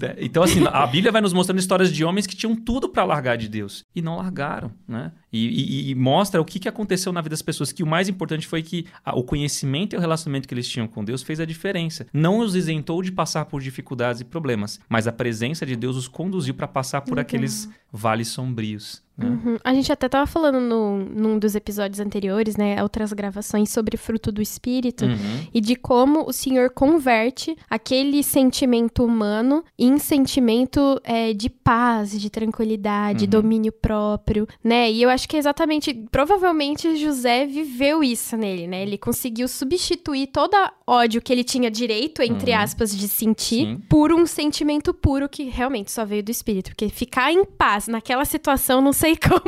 né? 0.00 0.14
então 0.18 0.42
assim, 0.42 0.64
a 0.66 0.86
Bíblia 0.86 1.12
vai 1.12 1.20
nos 1.20 1.34
mostrando 1.34 1.58
histórias 1.58 1.92
de 1.92 2.02
homens 2.02 2.26
que 2.26 2.34
tinham 2.34 2.56
tudo 2.56 2.88
para 2.88 3.04
largar 3.04 3.36
de 3.36 3.46
Deus 3.48 3.84
e 3.94 4.00
não 4.00 4.16
largaram, 4.16 4.72
né? 4.88 5.12
E, 5.32 5.88
e- 5.88 5.90
e 5.90 5.94
mostra 5.94 6.40
o 6.40 6.44
que, 6.44 6.58
que 6.58 6.68
aconteceu 6.68 7.12
na 7.12 7.20
vida 7.20 7.30
das 7.30 7.40
pessoas, 7.42 7.72
que 7.72 7.82
o 7.82 7.86
mais 7.86 8.08
importante 8.08 8.46
foi 8.46 8.62
que 8.62 8.86
a- 9.04 9.16
o 9.18 9.22
conhecimento 9.24 9.94
e 9.94 9.96
o 9.96 10.00
relacionamento 10.00 10.46
que 10.46 10.52
eles 10.54 10.68
tinham 10.68 10.86
com 10.86 11.02
Deus 11.04 11.22
fez 11.22 11.40
a 11.40 11.44
diferença. 11.46 12.06
Não 12.12 12.38
os 12.40 12.54
isentou 12.54 13.02
de 13.02 13.10
passar 13.10 13.46
por 13.46 13.60
dificuldades 13.62 14.20
e 14.20 14.24
problemas, 14.24 14.78
mas 14.88 15.06
a 15.06 15.12
presença 15.12 15.64
de 15.64 15.74
Deus 15.76 15.96
os 15.96 16.08
conduziu 16.08 16.52
para 16.54 16.68
passar 16.68 17.00
por 17.00 17.18
aqueles 17.18 17.68
vales 17.92 18.28
sombrios. 18.28 19.02
né? 19.18 19.26
Uhum. 19.26 19.58
A 19.62 19.74
gente 19.74 19.92
até 19.92 20.08
tava 20.08 20.26
falando 20.26 20.58
no, 20.58 20.98
num 21.04 21.38
dos 21.38 21.54
episódios 21.54 22.00
anteriores, 22.00 22.56
né? 22.56 22.82
Outras 22.82 23.12
gravações 23.12 23.68
sobre 23.68 23.98
fruto 23.98 24.32
do 24.32 24.40
espírito. 24.40 25.04
Uhum. 25.04 25.46
E 25.52 25.60
de 25.60 25.76
como 25.76 26.26
o 26.26 26.32
Senhor 26.32 26.70
converte 26.70 27.54
aquele 27.68 28.22
sentimento 28.22 29.04
humano 29.04 29.62
em 29.78 29.98
sentimento 29.98 30.98
é, 31.04 31.34
de 31.34 31.50
paz, 31.50 32.18
de 32.18 32.30
tranquilidade, 32.30 33.24
Uhum. 33.24 33.30
domínio 33.30 33.70
próprio, 33.72 34.48
né? 34.64 34.90
E 34.90 35.02
eu 35.02 35.10
acho 35.10 35.21
que 35.28 35.36
é 35.36 35.38
exatamente, 35.38 35.92
provavelmente 36.10 36.96
José 36.96 37.46
viveu 37.46 38.02
isso 38.02 38.36
nele, 38.36 38.66
né? 38.66 38.82
Ele 38.82 38.96
conseguiu 38.98 39.48
substituir 39.48 40.28
todo 40.28 40.54
ódio 40.86 41.20
que 41.22 41.32
ele 41.32 41.44
tinha 41.44 41.70
direito, 41.70 42.22
entre 42.22 42.52
Uhum. 42.52 42.58
aspas, 42.58 42.96
de 42.96 43.08
sentir, 43.08 43.66
Sim. 43.66 43.82
por 43.88 44.12
um 44.12 44.26
sentimento 44.26 44.92
puro 44.94 45.28
que 45.28 45.44
realmente 45.44 45.90
só 45.90 46.04
veio 46.04 46.22
do 46.22 46.30
espírito. 46.30 46.70
Porque 46.70 46.88
ficar 46.88 47.32
em 47.32 47.44
paz 47.44 47.86
naquela 47.88 48.24
situação, 48.24 48.80
não 48.80 48.92
sei 48.92 49.16
como. 49.16 49.42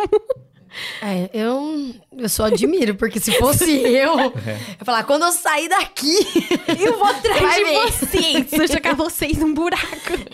É, 1.02 1.30
eu, 1.32 1.94
eu 2.16 2.28
só 2.28 2.46
admiro, 2.46 2.94
porque 2.94 3.20
se 3.20 3.32
fosse 3.38 3.70
eu, 3.70 4.18
eu 4.18 4.32
ia 4.78 4.84
falar, 4.84 5.04
quando 5.04 5.24
eu 5.24 5.32
sair 5.32 5.68
daqui, 5.68 6.16
eu 6.80 6.98
vou 6.98 7.06
atrás 7.06 7.56
de 7.56 7.64
ver. 7.64 7.92
vocês. 7.92 8.50
Vou 8.50 8.66
jogar 8.66 8.94
vocês 8.94 9.38
num 9.38 9.54
buraco. 9.54 9.84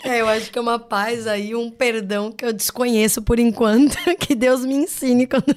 É, 0.03 0.21
eu 0.21 0.27
acho 0.27 0.51
que 0.51 0.57
é 0.57 0.61
uma 0.61 0.79
paz 0.79 1.27
aí, 1.27 1.55
um 1.55 1.69
perdão 1.69 2.31
que 2.31 2.45
eu 2.45 2.53
desconheço 2.53 3.21
por 3.21 3.39
enquanto, 3.39 3.97
que 4.19 4.35
Deus 4.35 4.65
me 4.65 4.75
ensine 4.75 5.27
quando, 5.27 5.55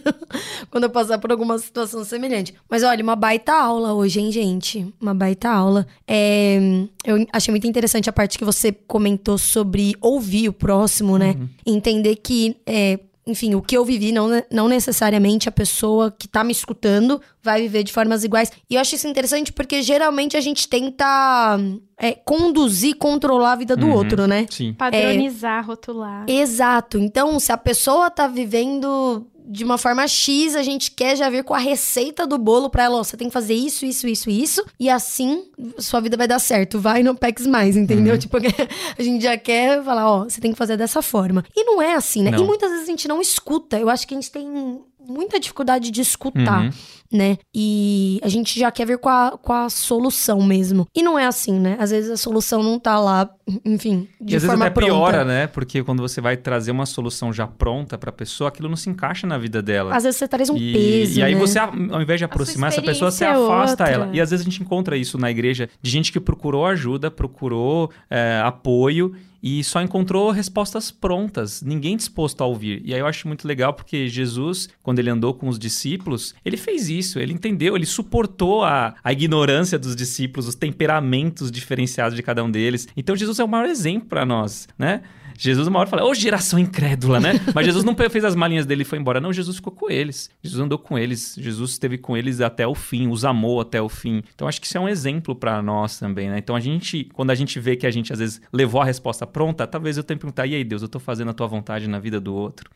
quando 0.70 0.84
eu 0.84 0.90
passar 0.90 1.18
por 1.18 1.30
alguma 1.30 1.58
situação 1.58 2.04
semelhante. 2.04 2.54
Mas 2.68 2.82
olha, 2.82 3.02
uma 3.02 3.16
baita 3.16 3.52
aula 3.52 3.94
hoje, 3.94 4.20
hein, 4.20 4.30
gente? 4.30 4.92
Uma 5.00 5.14
baita 5.14 5.48
aula. 5.50 5.86
É, 6.06 6.58
eu 7.04 7.26
achei 7.32 7.52
muito 7.52 7.66
interessante 7.66 8.08
a 8.08 8.12
parte 8.12 8.38
que 8.38 8.44
você 8.44 8.72
comentou 8.72 9.38
sobre 9.38 9.94
ouvir 10.00 10.48
o 10.48 10.52
próximo, 10.52 11.18
né? 11.18 11.36
Entender 11.66 12.16
que. 12.16 12.56
é, 12.66 12.98
enfim, 13.26 13.54
o 13.54 13.62
que 13.62 13.76
eu 13.76 13.84
vivi, 13.84 14.12
não, 14.12 14.28
não 14.50 14.68
necessariamente 14.68 15.48
a 15.48 15.52
pessoa 15.52 16.10
que 16.10 16.28
tá 16.28 16.44
me 16.44 16.52
escutando 16.52 17.20
vai 17.42 17.62
viver 17.62 17.82
de 17.82 17.92
formas 17.92 18.22
iguais. 18.24 18.52
E 18.68 18.74
eu 18.74 18.80
acho 18.80 18.94
isso 18.94 19.08
interessante 19.08 19.52
porque 19.52 19.82
geralmente 19.82 20.36
a 20.36 20.40
gente 20.40 20.68
tenta 20.68 21.58
é, 21.98 22.12
conduzir, 22.12 22.96
controlar 22.96 23.52
a 23.52 23.56
vida 23.56 23.76
do 23.76 23.86
Uhum. 23.86 23.92
outro, 23.94 24.26
né? 24.26 24.46
Sim. 24.50 24.74
Padronizar, 24.74 25.66
rotular. 25.66 26.24
Exato. 26.28 26.98
Então, 26.98 27.38
se 27.40 27.50
a 27.52 27.56
pessoa 27.56 28.10
tá 28.10 28.26
vivendo 28.26 29.26
de 29.44 29.62
uma 29.62 29.76
forma 29.76 30.06
X, 30.08 30.56
a 30.56 30.62
gente 30.62 30.90
quer 30.90 31.16
já 31.16 31.28
vir 31.28 31.44
com 31.44 31.52
a 31.52 31.58
receita 31.58 32.26
do 32.26 32.38
bolo 32.38 32.70
pra 32.70 32.84
ela, 32.84 32.96
ó, 32.96 33.04
você 33.04 33.16
tem 33.16 33.28
que 33.28 33.32
fazer 33.32 33.54
isso, 33.54 33.84
isso, 33.84 34.06
isso, 34.06 34.30
isso, 34.30 34.64
e 34.80 34.88
assim 34.88 35.44
sua 35.78 36.00
vida 36.00 36.16
vai 36.16 36.26
dar 36.26 36.38
certo. 36.38 36.78
Vai 36.78 37.02
no 37.02 37.14
PEX 37.14 37.46
mais, 37.46 37.76
entendeu? 37.76 38.18
Tipo, 38.18 38.38
a 38.98 39.02
gente 39.02 39.22
já 39.22 39.36
quer 39.36 39.82
falar, 39.84 40.10
ó, 40.10 40.24
você 40.24 40.40
tem 40.40 40.52
que 40.52 40.58
fazer 40.58 40.76
dessa 40.76 41.02
forma. 41.02 41.44
E 41.54 41.64
não 41.64 41.82
é 41.82 41.94
assim, 41.94 42.22
né? 42.22 42.30
Não. 42.30 42.42
E 42.42 42.46
muitas 42.46 42.70
vezes 42.70 42.84
a 42.84 42.90
gente 42.90 43.06
não 43.06 43.20
escuta. 43.20 43.78
Eu 43.78 43.90
acho 43.90 44.06
que 44.06 44.14
a 44.14 44.16
gente 44.16 44.30
tem 44.30 44.80
muita 45.06 45.38
dificuldade 45.38 45.90
de 45.90 46.00
escutar. 46.00 46.64
Uhum. 46.64 46.70
Né? 47.12 47.38
E 47.54 48.18
a 48.24 48.28
gente 48.28 48.58
já 48.58 48.70
quer 48.72 48.86
ver 48.86 48.98
com 48.98 49.08
a, 49.08 49.38
com 49.40 49.52
a 49.52 49.68
solução 49.68 50.42
mesmo. 50.42 50.86
E 50.94 51.02
não 51.02 51.18
é 51.18 51.26
assim, 51.26 51.60
né? 51.60 51.76
Às 51.78 51.90
vezes 51.90 52.10
a 52.10 52.16
solução 52.16 52.62
não 52.62 52.78
tá 52.78 52.98
lá, 52.98 53.30
enfim, 53.64 54.08
de 54.20 54.32
e 54.32 54.36
às 54.36 54.42
vezes 54.42 54.46
forma 54.48 54.66
até 54.66 54.74
pronta. 54.74 54.92
piora, 54.92 55.24
né? 55.24 55.46
Porque 55.46 55.82
quando 55.84 56.00
você 56.00 56.20
vai 56.20 56.36
trazer 56.36 56.72
uma 56.72 56.86
solução 56.86 57.32
já 57.32 57.46
pronta 57.46 57.96
pra 57.96 58.10
pessoa, 58.10 58.48
aquilo 58.48 58.68
não 58.68 58.76
se 58.76 58.90
encaixa 58.90 59.26
na 59.26 59.38
vida 59.38 59.62
dela. 59.62 59.94
Às 59.94 60.02
vezes 60.02 60.18
você 60.18 60.26
traz 60.26 60.50
um 60.50 60.56
e, 60.56 60.72
peso. 60.72 61.20
E 61.20 61.22
aí 61.22 61.34
né? 61.34 61.40
você, 61.40 61.58
ao 61.58 62.02
invés 62.02 62.18
de 62.18 62.24
aproximar 62.24 62.70
essa 62.70 62.82
pessoa, 62.82 63.10
você 63.10 63.24
é 63.24 63.28
afasta 63.28 63.84
outra. 63.84 63.90
ela. 63.90 64.10
E 64.12 64.20
às 64.20 64.30
vezes 64.30 64.44
a 64.44 64.50
gente 64.50 64.62
encontra 64.62 64.96
isso 64.96 65.16
na 65.16 65.30
igreja 65.30 65.68
de 65.80 65.90
gente 65.90 66.10
que 66.10 66.18
procurou 66.18 66.66
ajuda, 66.66 67.10
procurou 67.10 67.90
é, 68.10 68.42
apoio 68.44 69.14
e 69.46 69.62
só 69.62 69.82
encontrou 69.82 70.30
respostas 70.30 70.90
prontas, 70.90 71.60
ninguém 71.60 71.98
disposto 71.98 72.42
a 72.42 72.46
ouvir. 72.46 72.80
E 72.82 72.94
aí 72.94 73.00
eu 73.00 73.06
acho 73.06 73.28
muito 73.28 73.46
legal 73.46 73.74
porque 73.74 74.08
Jesus, 74.08 74.70
quando 74.82 75.00
ele 75.00 75.10
andou 75.10 75.34
com 75.34 75.48
os 75.48 75.58
discípulos, 75.58 76.34
ele 76.42 76.56
fez 76.56 76.88
isso, 76.88 76.93
ele 77.16 77.32
entendeu, 77.32 77.76
ele 77.76 77.86
suportou 77.86 78.64
a, 78.64 78.94
a 79.02 79.12
ignorância 79.12 79.78
dos 79.78 79.96
discípulos, 79.96 80.48
os 80.48 80.54
temperamentos 80.54 81.50
diferenciados 81.50 82.16
de 82.16 82.22
cada 82.22 82.42
um 82.42 82.50
deles. 82.50 82.86
Então 82.96 83.16
Jesus 83.16 83.38
é 83.38 83.44
o 83.44 83.48
maior 83.48 83.66
exemplo 83.66 84.08
para 84.08 84.24
nós, 84.24 84.68
né? 84.78 85.02
Jesus, 85.36 85.66
uma 85.66 85.80
hora 85.80 85.88
fala, 85.88 86.04
ô 86.04 86.14
geração 86.14 86.58
incrédula, 86.58 87.20
né? 87.20 87.32
Mas 87.54 87.66
Jesus 87.66 87.84
não 87.84 87.96
fez 87.96 88.24
as 88.24 88.34
malinhas 88.34 88.66
dele 88.66 88.82
e 88.82 88.84
foi 88.84 88.98
embora. 88.98 89.20
Não, 89.20 89.32
Jesus 89.32 89.56
ficou 89.56 89.72
com 89.72 89.90
eles. 89.90 90.30
Jesus 90.42 90.62
andou 90.62 90.78
com 90.78 90.98
eles. 90.98 91.36
Jesus 91.38 91.72
esteve 91.72 91.98
com 91.98 92.16
eles 92.16 92.40
até 92.40 92.66
o 92.66 92.74
fim, 92.74 93.08
os 93.08 93.24
amou 93.24 93.60
até 93.60 93.80
o 93.80 93.88
fim. 93.88 94.22
Então, 94.34 94.46
acho 94.46 94.60
que 94.60 94.66
isso 94.66 94.78
é 94.78 94.80
um 94.80 94.88
exemplo 94.88 95.34
para 95.34 95.60
nós 95.60 95.98
também, 95.98 96.30
né? 96.30 96.38
Então, 96.38 96.54
a 96.54 96.60
gente, 96.60 97.08
quando 97.12 97.30
a 97.30 97.34
gente 97.34 97.58
vê 97.58 97.76
que 97.76 97.86
a 97.86 97.90
gente 97.90 98.12
às 98.12 98.18
vezes 98.18 98.40
levou 98.52 98.80
a 98.80 98.84
resposta 98.84 99.26
pronta, 99.26 99.66
talvez 99.66 99.96
eu 99.96 100.04
tenha 100.04 100.16
que 100.16 100.22
perguntar, 100.22 100.46
e 100.46 100.54
aí, 100.54 100.64
Deus, 100.64 100.82
eu 100.82 100.88
tô 100.88 101.00
fazendo 101.00 101.30
a 101.30 101.34
tua 101.34 101.46
vontade 101.46 101.88
na 101.88 101.98
vida 101.98 102.20
do 102.20 102.34
outro? 102.34 102.70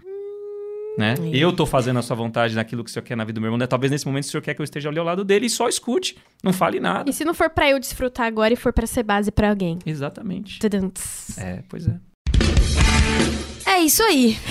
Né? 0.99 1.15
Eu 1.33 1.53
tô 1.53 1.65
fazendo 1.65 1.99
a 2.01 2.03
sua 2.03 2.17
vontade 2.17 2.57
naquilo 2.57 2.83
que 2.83 2.91
o 2.91 2.93
senhor 2.93 3.05
quer 3.05 3.17
na 3.17 3.25
vida 3.25 3.35
do 3.35 3.41
meu 3.41 3.49
irmão. 3.49 3.59
Né? 3.59 3.69
Talvez 3.69 3.93
nesse 3.93 4.05
momento 4.05 4.25
o 4.25 4.27
senhor 4.27 4.43
quer 4.43 4.53
que 4.53 4.61
eu 4.61 4.65
esteja 4.65 4.89
ali 4.89 4.99
ao 4.99 5.05
lado 5.05 5.25
dele 5.25 5.47
e 5.47 5.51
só 5.51 5.69
escute. 5.69 6.19
Não 6.43 6.53
fale 6.53 6.81
nada. 6.81 7.09
E 7.09 7.13
se 7.13 7.25
não 7.25 7.33
for 7.33 7.49
pra 7.49 7.71
eu 7.71 7.79
desfrutar 7.79 8.27
agora 8.27 8.53
e 8.53 8.57
for 8.57 8.73
pra 8.73 8.85
ser 8.87 9.05
base 9.05 9.31
pra 9.31 9.51
alguém? 9.51 9.79
Exatamente. 9.87 10.59
Tudum. 10.59 10.91
É, 11.37 11.63
pois 11.69 11.87
é. 11.87 12.01
É 13.65 13.79
isso 13.81 14.03
aí. 14.03 14.37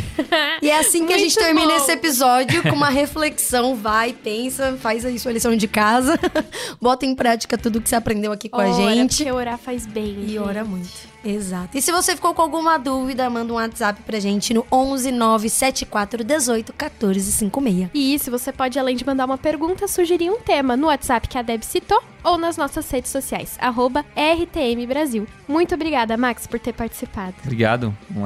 E 0.62 0.70
é 0.72 0.80
assim 0.80 1.06
que 1.06 1.14
a 1.14 1.18
gente 1.20 1.36
termina 1.36 1.68
bom. 1.68 1.76
esse 1.76 1.92
episódio 1.92 2.64
com 2.64 2.76
uma 2.76 2.90
reflexão. 2.90 3.76
Vai, 3.76 4.12
pensa, 4.12 4.76
faz 4.82 5.06
aí 5.06 5.20
sua 5.20 5.32
lição 5.32 5.56
de 5.56 5.68
casa. 5.68 6.20
Bota 6.82 7.06
em 7.06 7.14
prática 7.14 7.56
tudo 7.58 7.80
que 7.80 7.88
você 7.88 7.96
aprendeu 7.96 8.32
aqui 8.32 8.50
com 8.50 8.60
a 8.60 8.68
Ora, 8.68 8.74
gente. 8.74 9.18
Porque 9.18 9.32
orar 9.32 9.60
faz 9.60 9.86
bem. 9.86 10.16
E 10.22 10.28
gente. 10.30 10.40
ora 10.40 10.64
muito. 10.64 10.90
Exato. 11.24 11.78
E 11.78 11.82
se 11.82 11.92
você 11.92 12.16
ficou 12.16 12.34
com 12.34 12.42
alguma 12.42 12.78
dúvida, 12.78 13.30
manda 13.30 13.52
um 13.52 13.56
WhatsApp 13.58 14.02
pra 14.04 14.20
gente 14.20 14.54
no 14.54 14.66
11 14.72 15.12
974 15.12 16.24
18 16.24 16.74
14 16.74 17.32
56. 17.32 17.90
E 17.94 18.14
isso, 18.14 18.32
você 18.32 18.52
pode, 18.52 18.78
além 18.80 18.96
de 18.96 19.06
mandar 19.06 19.26
uma 19.26 19.38
pergunta, 19.38 19.88
sugerir 19.88 20.30
um 20.30 20.40
tema 20.40 20.78
no 20.78 20.88
WhatsApp 20.88 21.28
que 21.28 21.38
a 21.38 21.42
Deb 21.42 21.64
citou 21.64 22.02
ou 22.24 22.38
nas 22.38 22.58
nossas 22.58 22.90
redes 22.90 23.12
sociais, 23.12 23.58
arroba 23.60 24.06
RTM 24.16 24.86
Brasil. 24.88 25.28
Muito 25.48 25.74
obrigada, 25.76 26.18
Max, 26.18 26.46
por 26.46 26.60
ter 26.60 26.74
participado. 26.74 27.36
Obrigado. 27.44 27.96
Um 28.16 28.24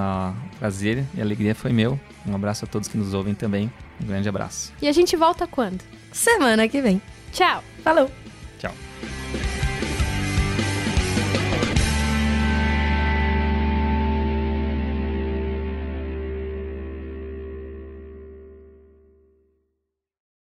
prazer 0.60 1.06
e 1.14 1.22
alegria 1.22 1.54
foi 1.54 1.72
meu. 1.72 2.00
Um 2.26 2.36
abraço 2.36 2.66
a 2.66 2.68
todos 2.68 2.88
que 2.88 2.98
nos 2.98 3.14
ouvem 3.14 3.34
também. 3.34 3.72
Um 4.02 4.06
grande 4.08 4.28
abraço. 4.30 4.74
E 4.82 4.88
a 4.88 4.92
gente 4.92 5.16
volta 5.16 5.46
quando? 5.48 5.84
Semana 6.12 6.68
que 6.68 6.82
vem. 6.82 7.02
Tchau! 7.32 7.64
Falou! 7.84 8.21